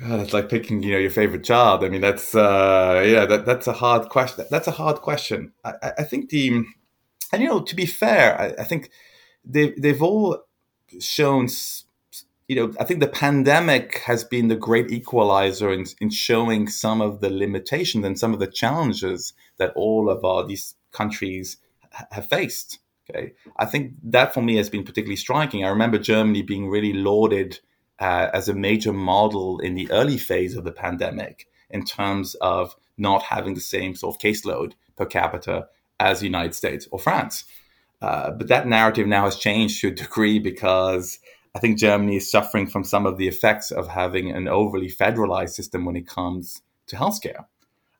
God, 0.00 0.20
it's 0.20 0.32
like 0.32 0.48
picking, 0.48 0.82
you 0.82 0.92
know, 0.92 0.98
your 0.98 1.10
favorite 1.10 1.42
child. 1.42 1.84
I 1.84 1.88
mean, 1.88 2.00
that's 2.00 2.34
uh, 2.34 3.02
yeah, 3.04 3.26
that, 3.26 3.44
that's 3.44 3.66
a 3.66 3.72
hard 3.72 4.08
question. 4.08 4.44
That's 4.50 4.68
a 4.68 4.72
hard 4.72 4.96
question. 4.96 5.52
I, 5.64 5.92
I 5.98 6.04
think 6.04 6.30
the, 6.30 6.64
and 7.32 7.42
you 7.42 7.48
know, 7.48 7.60
to 7.60 7.74
be 7.74 7.86
fair, 7.86 8.40
I, 8.40 8.62
I 8.62 8.64
think 8.64 8.90
they 9.44 9.74
they've 9.76 10.02
all 10.02 10.44
shown, 11.00 11.48
you 12.46 12.56
know, 12.56 12.72
I 12.78 12.84
think 12.84 13.00
the 13.00 13.08
pandemic 13.08 13.98
has 14.06 14.22
been 14.22 14.46
the 14.46 14.56
great 14.56 14.92
equalizer 14.92 15.72
in, 15.72 15.86
in 16.00 16.10
showing 16.10 16.68
some 16.68 17.00
of 17.00 17.20
the 17.20 17.30
limitations 17.30 18.04
and 18.04 18.16
some 18.16 18.32
of 18.32 18.38
the 18.38 18.46
challenges 18.46 19.32
that 19.56 19.72
all 19.74 20.08
of 20.08 20.24
our 20.24 20.46
these 20.46 20.76
countries 20.92 21.56
have 22.12 22.28
faced. 22.28 22.78
Okay, 23.10 23.32
I 23.56 23.64
think 23.64 23.94
that 24.04 24.32
for 24.32 24.42
me 24.42 24.56
has 24.56 24.70
been 24.70 24.84
particularly 24.84 25.16
striking. 25.16 25.64
I 25.64 25.70
remember 25.70 25.98
Germany 25.98 26.42
being 26.42 26.68
really 26.68 26.92
lauded 26.92 27.58
uh, 28.00 28.28
as 28.32 28.48
a 28.48 28.54
major 28.54 28.92
model 28.92 29.58
in 29.58 29.74
the 29.74 29.90
early 29.90 30.18
phase 30.18 30.56
of 30.56 30.64
the 30.64 30.72
pandemic 30.72 31.48
in 31.70 31.84
terms 31.84 32.34
of 32.36 32.76
not 32.96 33.22
having 33.22 33.54
the 33.54 33.60
same 33.60 33.94
sort 33.94 34.14
of 34.14 34.20
caseload 34.20 34.72
per 34.96 35.06
capita 35.06 35.66
as 36.00 36.20
the 36.20 36.26
United 36.26 36.54
States 36.54 36.88
or 36.90 36.98
France. 36.98 37.44
Uh, 38.00 38.30
but 38.30 38.48
that 38.48 38.66
narrative 38.66 39.06
now 39.06 39.24
has 39.24 39.36
changed 39.36 39.80
to 39.80 39.88
a 39.88 39.92
degree 39.92 40.38
because 40.38 41.18
I 41.54 41.58
think 41.58 41.78
Germany 41.78 42.16
is 42.16 42.30
suffering 42.30 42.66
from 42.66 42.84
some 42.84 43.06
of 43.06 43.18
the 43.18 43.26
effects 43.26 43.70
of 43.70 43.88
having 43.88 44.30
an 44.30 44.46
overly 44.46 44.88
federalized 44.88 45.50
system 45.50 45.84
when 45.84 45.96
it 45.96 46.06
comes 46.06 46.62
to 46.86 46.96
healthcare. 46.96 47.46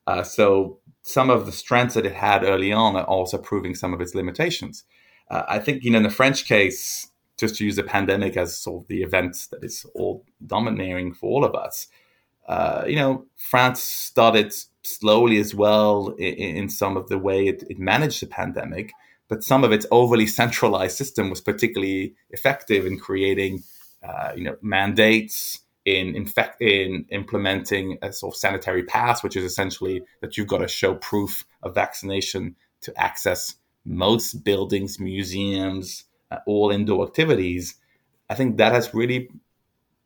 Uh, 0.06 0.22
so 0.22 0.78
some 1.02 1.30
of 1.30 1.46
the 1.46 1.52
strengths 1.52 1.94
that 1.94 2.06
it 2.06 2.14
had 2.14 2.44
early 2.44 2.72
on 2.72 2.96
are 2.96 3.04
also 3.04 3.38
proving 3.38 3.74
some 3.74 3.92
of 3.92 4.00
its 4.00 4.14
limitations. 4.14 4.84
Uh, 5.30 5.42
I 5.48 5.58
think, 5.58 5.82
you 5.82 5.90
know, 5.90 5.98
in 5.98 6.04
the 6.04 6.10
French 6.10 6.46
case, 6.46 7.08
just 7.38 7.56
to 7.56 7.64
use 7.64 7.76
the 7.76 7.82
pandemic 7.82 8.36
as 8.36 8.56
sort 8.56 8.82
of 8.82 8.88
the 8.88 9.02
event 9.02 9.46
that 9.50 9.64
is 9.64 9.86
all 9.94 10.24
dominating 10.46 11.14
for 11.14 11.26
all 11.30 11.44
of 11.44 11.54
us. 11.54 11.86
Uh, 12.46 12.84
you 12.86 12.96
know, 12.96 13.26
France 13.36 13.82
started 13.82 14.54
slowly 14.82 15.38
as 15.38 15.54
well 15.54 16.08
in, 16.18 16.34
in 16.34 16.68
some 16.68 16.96
of 16.96 17.08
the 17.08 17.18
way 17.18 17.46
it, 17.46 17.62
it, 17.68 17.78
managed 17.78 18.22
the 18.22 18.26
pandemic, 18.26 18.90
but 19.28 19.44
some 19.44 19.64
of 19.64 19.72
its 19.72 19.86
overly 19.90 20.26
centralized 20.26 20.96
system 20.96 21.28
was 21.28 21.42
particularly 21.42 22.14
effective 22.30 22.86
in 22.86 22.98
creating, 22.98 23.62
uh, 24.02 24.32
you 24.34 24.42
know, 24.42 24.56
mandates, 24.62 25.60
in 25.84 26.26
in 26.60 27.06
implementing 27.10 27.98
a 28.02 28.12
sort 28.12 28.34
of 28.34 28.38
sanitary 28.38 28.82
pass, 28.82 29.22
which 29.22 29.36
is 29.36 29.44
essentially 29.44 30.02
that 30.20 30.36
you've 30.36 30.46
got 30.46 30.58
to 30.58 30.68
show 30.68 30.94
proof 30.96 31.44
of 31.62 31.74
vaccination 31.74 32.56
to 32.82 32.92
access 33.00 33.54
most 33.84 34.44
buildings, 34.44 35.00
museums, 35.00 36.04
all 36.46 36.70
indoor 36.70 37.06
activities. 37.06 37.74
I 38.28 38.34
think 38.34 38.56
that 38.56 38.72
has 38.72 38.94
really 38.94 39.30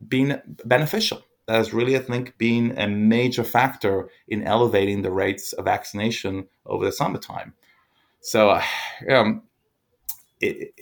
been 0.06 0.40
beneficial. 0.64 1.22
That 1.46 1.56
has 1.56 1.74
really, 1.74 1.96
I 1.96 2.00
think, 2.00 2.38
been 2.38 2.78
a 2.78 2.86
major 2.86 3.44
factor 3.44 4.08
in 4.28 4.44
elevating 4.44 5.02
the 5.02 5.10
rates 5.10 5.52
of 5.52 5.64
vaccination 5.64 6.46
over 6.66 6.84
the 6.84 6.92
summertime. 6.92 7.54
So, 8.20 8.60
um, 9.10 9.42
it, 10.40 10.72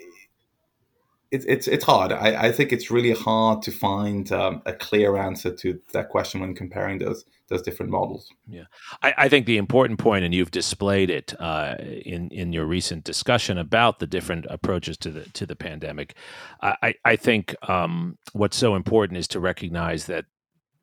it, 1.31 1.45
it's 1.47 1.69
it's 1.69 1.85
hard. 1.85 2.13
I, 2.13 2.49
I 2.49 2.53
think 2.53 2.73
it's 2.73 2.91
really 2.91 3.13
hard 3.13 3.63
to 3.63 3.71
find 3.71 4.31
um, 4.33 4.63
a 4.67 4.73
clear 4.73 5.17
answer 5.17 5.55
to 5.55 5.81
that 5.93 6.09
question 6.09 6.41
when 6.41 6.55
comparing 6.55 6.99
those 6.99 7.25
those 7.49 7.63
different 7.63 7.91
models. 7.91 8.33
Yeah, 8.49 8.65
I, 9.03 9.15
I 9.17 9.29
think 9.29 9.47
the 9.47 9.57
important 9.57 9.99
point, 9.99 10.25
and 10.25 10.35
you've 10.35 10.51
displayed 10.51 11.11
it 11.11 11.35
uh, 11.41 11.77
in 11.81 12.31
in 12.31 12.53
your 12.53 12.67
recent 12.67 13.05
discussion 13.05 13.59
about 13.59 14.01
the 14.01 14.07
different 14.07 14.47
approaches 14.51 14.97
to 14.99 15.11
the 15.11 15.25
to 15.31 15.47
the 15.47 15.57
pandemic. 15.57 16.15
I 16.61 16.95
I 17.05 17.17
think 17.17 17.55
um, 17.69 18.19
what's 18.33 18.57
so 18.57 18.75
important 18.75 19.19
is 19.19 19.29
to 19.29 19.41
recognize 19.41 20.07
that 20.07 20.25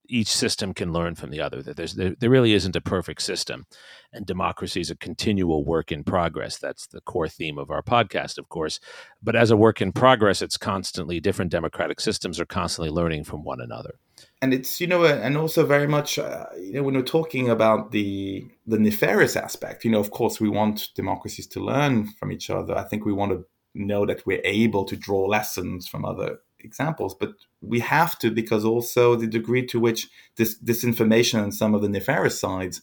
each 0.10 0.30
system 0.30 0.74
can 0.74 0.91
learn 0.93 1.15
from 1.15 1.30
the 1.30 1.41
other. 1.41 1.62
That 1.62 1.78
there's 1.78 1.93
there, 1.93 2.15
there, 2.20 2.30
really 2.30 2.54
isn't 2.54 2.76
a 2.76 2.82
perfect 2.82 3.22
system, 3.22 3.65
and 4.13 4.26
democracy 4.26 4.82
is 4.82 4.91
a 4.91 4.96
continual 4.96 5.63
work 5.63 5.91
in 5.91 6.04
progress. 6.04 6.58
That's 6.58 6.88
the 6.88 7.02
core 7.02 7.28
theme 7.28 7.58
of 7.58 7.70
our 7.70 7.82
podcast, 7.82 8.38
of 8.38 8.50
course. 8.50 8.80
But 9.22 9.36
as 9.36 9.52
a 9.52 9.58
work 9.58 9.82
in 9.82 9.91
progress, 9.91 10.41
it's 10.41 10.58
constantly 10.58 11.20
different 11.20 11.52
democratic 11.52 12.00
systems 12.00 12.39
are 12.39 12.46
constantly 12.46 12.89
learning 12.89 13.24
from 13.26 13.43
one 13.43 13.62
another. 13.62 13.96
And 14.41 14.54
it's 14.54 14.82
you 14.82 14.88
know, 14.88 15.06
and 15.06 15.38
also 15.38 15.65
very 15.65 15.88
much 15.88 16.20
uh, 16.20 16.46
you 16.60 16.74
know 16.74 16.84
when 16.84 16.96
we're 16.96 17.02
talking 17.02 17.50
about 17.50 17.91
the 17.91 18.48
the 18.65 18.80
nefarious 18.80 19.36
aspect, 19.36 19.86
you 19.86 19.91
know, 19.91 20.00
of 20.00 20.12
course 20.12 20.39
we 20.39 20.50
want 20.50 20.89
democracies 20.96 21.48
to 21.48 21.63
learn 21.63 22.08
from 22.20 22.32
each 22.32 22.50
other. 22.50 22.78
I 22.78 22.84
think 22.84 23.06
we 23.06 23.13
want 23.13 23.32
to 23.32 23.46
know 23.76 24.06
that 24.06 24.26
we're 24.26 24.41
able 24.43 24.86
to 24.86 24.96
draw 24.96 25.26
lessons 25.26 25.88
from 25.88 26.06
other 26.06 26.39
examples, 26.60 27.15
but 27.15 27.34
we 27.62 27.80
have 27.80 28.17
to 28.20 28.32
because 28.32 28.65
also 28.65 29.15
the 29.15 29.28
degree 29.28 29.65
to 29.67 29.80
which 29.80 30.08
this 30.36 30.58
disinformation 30.60 31.41
and 31.41 31.54
some 31.54 31.74
of 31.74 31.82
the 31.82 31.89
nefarious 31.89 32.39
sides, 32.39 32.82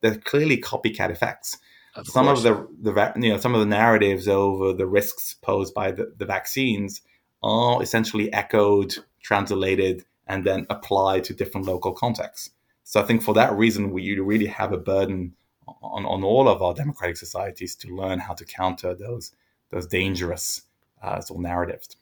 they're 0.00 0.16
clearly 0.16 0.58
copycat 0.58 1.10
effects. 1.10 1.58
Of 1.94 2.06
some 2.06 2.26
course. 2.26 2.44
of 2.44 2.68
the 2.82 2.92
the 2.92 3.12
you 3.20 3.30
know 3.30 3.38
some 3.38 3.54
of 3.54 3.60
the 3.60 3.66
narratives 3.66 4.28
over 4.28 4.72
the 4.72 4.86
risks 4.86 5.34
posed 5.34 5.72
by 5.72 5.92
the, 5.92 6.12
the 6.16 6.26
vaccines 6.26 7.00
are 7.42 7.82
essentially 7.82 8.32
echoed, 8.32 8.94
translated, 9.22 10.04
and 10.26 10.44
then 10.44 10.66
applied 10.68 11.24
to 11.24 11.34
different 11.34 11.66
local 11.66 11.92
contexts. 11.92 12.50
So 12.84 13.00
I 13.00 13.04
think 13.04 13.22
for 13.22 13.34
that 13.34 13.52
reason, 13.52 13.90
we 13.90 14.18
really 14.18 14.46
have 14.46 14.72
a 14.72 14.78
burden 14.78 15.34
on, 15.66 16.04
on 16.04 16.22
all 16.22 16.48
of 16.48 16.62
our 16.62 16.74
democratic 16.74 17.16
societies 17.16 17.74
to 17.76 17.88
learn 17.88 18.18
how 18.18 18.34
to 18.34 18.44
counter 18.44 18.94
those 18.94 19.32
those 19.70 19.86
dangerous 19.86 20.62
uh, 21.02 21.20
sort 21.20 21.38
of 21.38 21.42
narratives. 21.42 21.96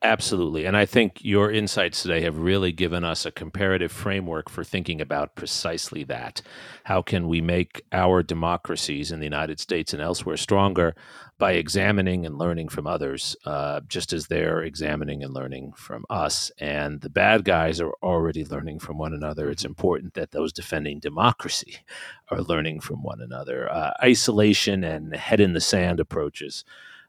Absolutely. 0.00 0.64
And 0.64 0.76
I 0.76 0.86
think 0.86 1.18
your 1.24 1.50
insights 1.50 2.02
today 2.02 2.20
have 2.20 2.38
really 2.38 2.70
given 2.70 3.02
us 3.02 3.26
a 3.26 3.32
comparative 3.32 3.90
framework 3.90 4.48
for 4.48 4.62
thinking 4.62 5.00
about 5.00 5.34
precisely 5.34 6.04
that. 6.04 6.40
How 6.84 7.02
can 7.02 7.26
we 7.26 7.40
make 7.40 7.82
our 7.90 8.22
democracies 8.22 9.10
in 9.10 9.18
the 9.18 9.26
United 9.26 9.58
States 9.58 9.92
and 9.92 10.00
elsewhere 10.00 10.36
stronger 10.36 10.94
by 11.36 11.52
examining 11.52 12.24
and 12.24 12.38
learning 12.38 12.68
from 12.68 12.86
others, 12.86 13.34
uh, 13.44 13.80
just 13.88 14.12
as 14.12 14.28
they're 14.28 14.62
examining 14.62 15.24
and 15.24 15.34
learning 15.34 15.72
from 15.76 16.04
us? 16.08 16.52
And 16.60 17.00
the 17.00 17.10
bad 17.10 17.44
guys 17.44 17.80
are 17.80 17.92
already 18.00 18.44
learning 18.44 18.78
from 18.78 18.98
one 18.98 19.12
another. 19.12 19.50
It's 19.50 19.64
important 19.64 20.14
that 20.14 20.30
those 20.30 20.52
defending 20.52 21.00
democracy 21.00 21.78
are 22.30 22.40
learning 22.40 22.80
from 22.82 23.02
one 23.02 23.20
another. 23.20 23.68
Uh, 23.68 23.94
isolation 24.00 24.84
and 24.84 25.16
head 25.16 25.40
in 25.40 25.54
the 25.54 25.60
sand 25.60 25.98
approaches 25.98 26.64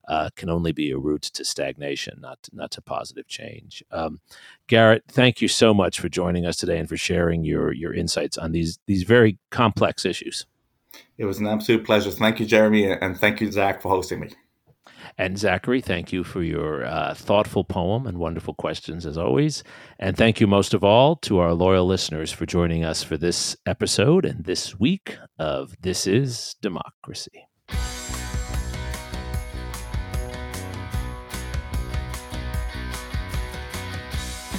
uh, 0.10 0.30
can 0.36 0.50
only 0.50 0.72
be 0.72 0.92
a 0.92 0.98
route 0.98 1.22
to 1.22 1.46
stagnation, 1.46 2.18
not 2.20 2.42
to, 2.44 2.52
not 2.54 2.72
to 2.72 2.82
positive 2.82 3.28
change. 3.28 3.84
Um, 3.92 4.20
Garrett, 4.68 5.04
thank 5.08 5.40
you 5.40 5.48
so 5.48 5.74
much 5.74 6.00
for 6.00 6.10
joining 6.10 6.46
us 6.46 6.58
today 6.58 6.80
and 6.80 6.90
for 6.90 6.98
sharing 6.98 7.46
your 7.46 7.72
your 7.72 7.94
insights 7.94 8.38
on 8.38 8.52
these 8.52 8.80
these 8.88 9.04
very 9.04 9.38
complex 9.52 10.06
issues. 10.06 10.46
It 11.18 11.26
was 11.26 11.38
an 11.38 11.48
absolute 11.48 11.86
pleasure. 11.86 12.12
Thank 12.12 12.40
you, 12.40 12.48
Jeremi, 12.48 12.98
and 13.00 13.18
thank 13.18 13.40
you, 13.40 13.52
Zach, 13.52 13.82
for 13.82 13.90
hosting 13.90 14.22
me. 14.22 14.30
And 15.18 15.38
Zachary, 15.38 15.82
thank 15.82 16.14
you 16.14 16.24
for 16.24 16.42
your 16.42 16.86
uh, 16.86 17.14
thoughtful 17.14 17.64
poem 17.64 18.08
and 18.08 18.18
wonderful 18.18 18.54
questions 18.54 19.06
as 19.06 19.18
always. 19.18 19.64
And 20.00 20.16
thank 20.16 20.40
you 20.40 20.48
most 20.48 20.74
of 20.74 20.84
all 20.84 21.18
to 21.18 21.40
our 21.40 21.54
loyal 21.54 21.86
listeners 21.86 22.32
for 22.32 22.46
joining 22.46 22.86
us 22.86 23.04
for 23.04 23.18
this 23.18 23.58
episode 23.66 24.26
and 24.26 24.46
this 24.46 24.80
week 24.80 25.18
of 25.38 25.76
This 25.82 26.08
is 26.08 26.56
Democracy. 26.62 27.49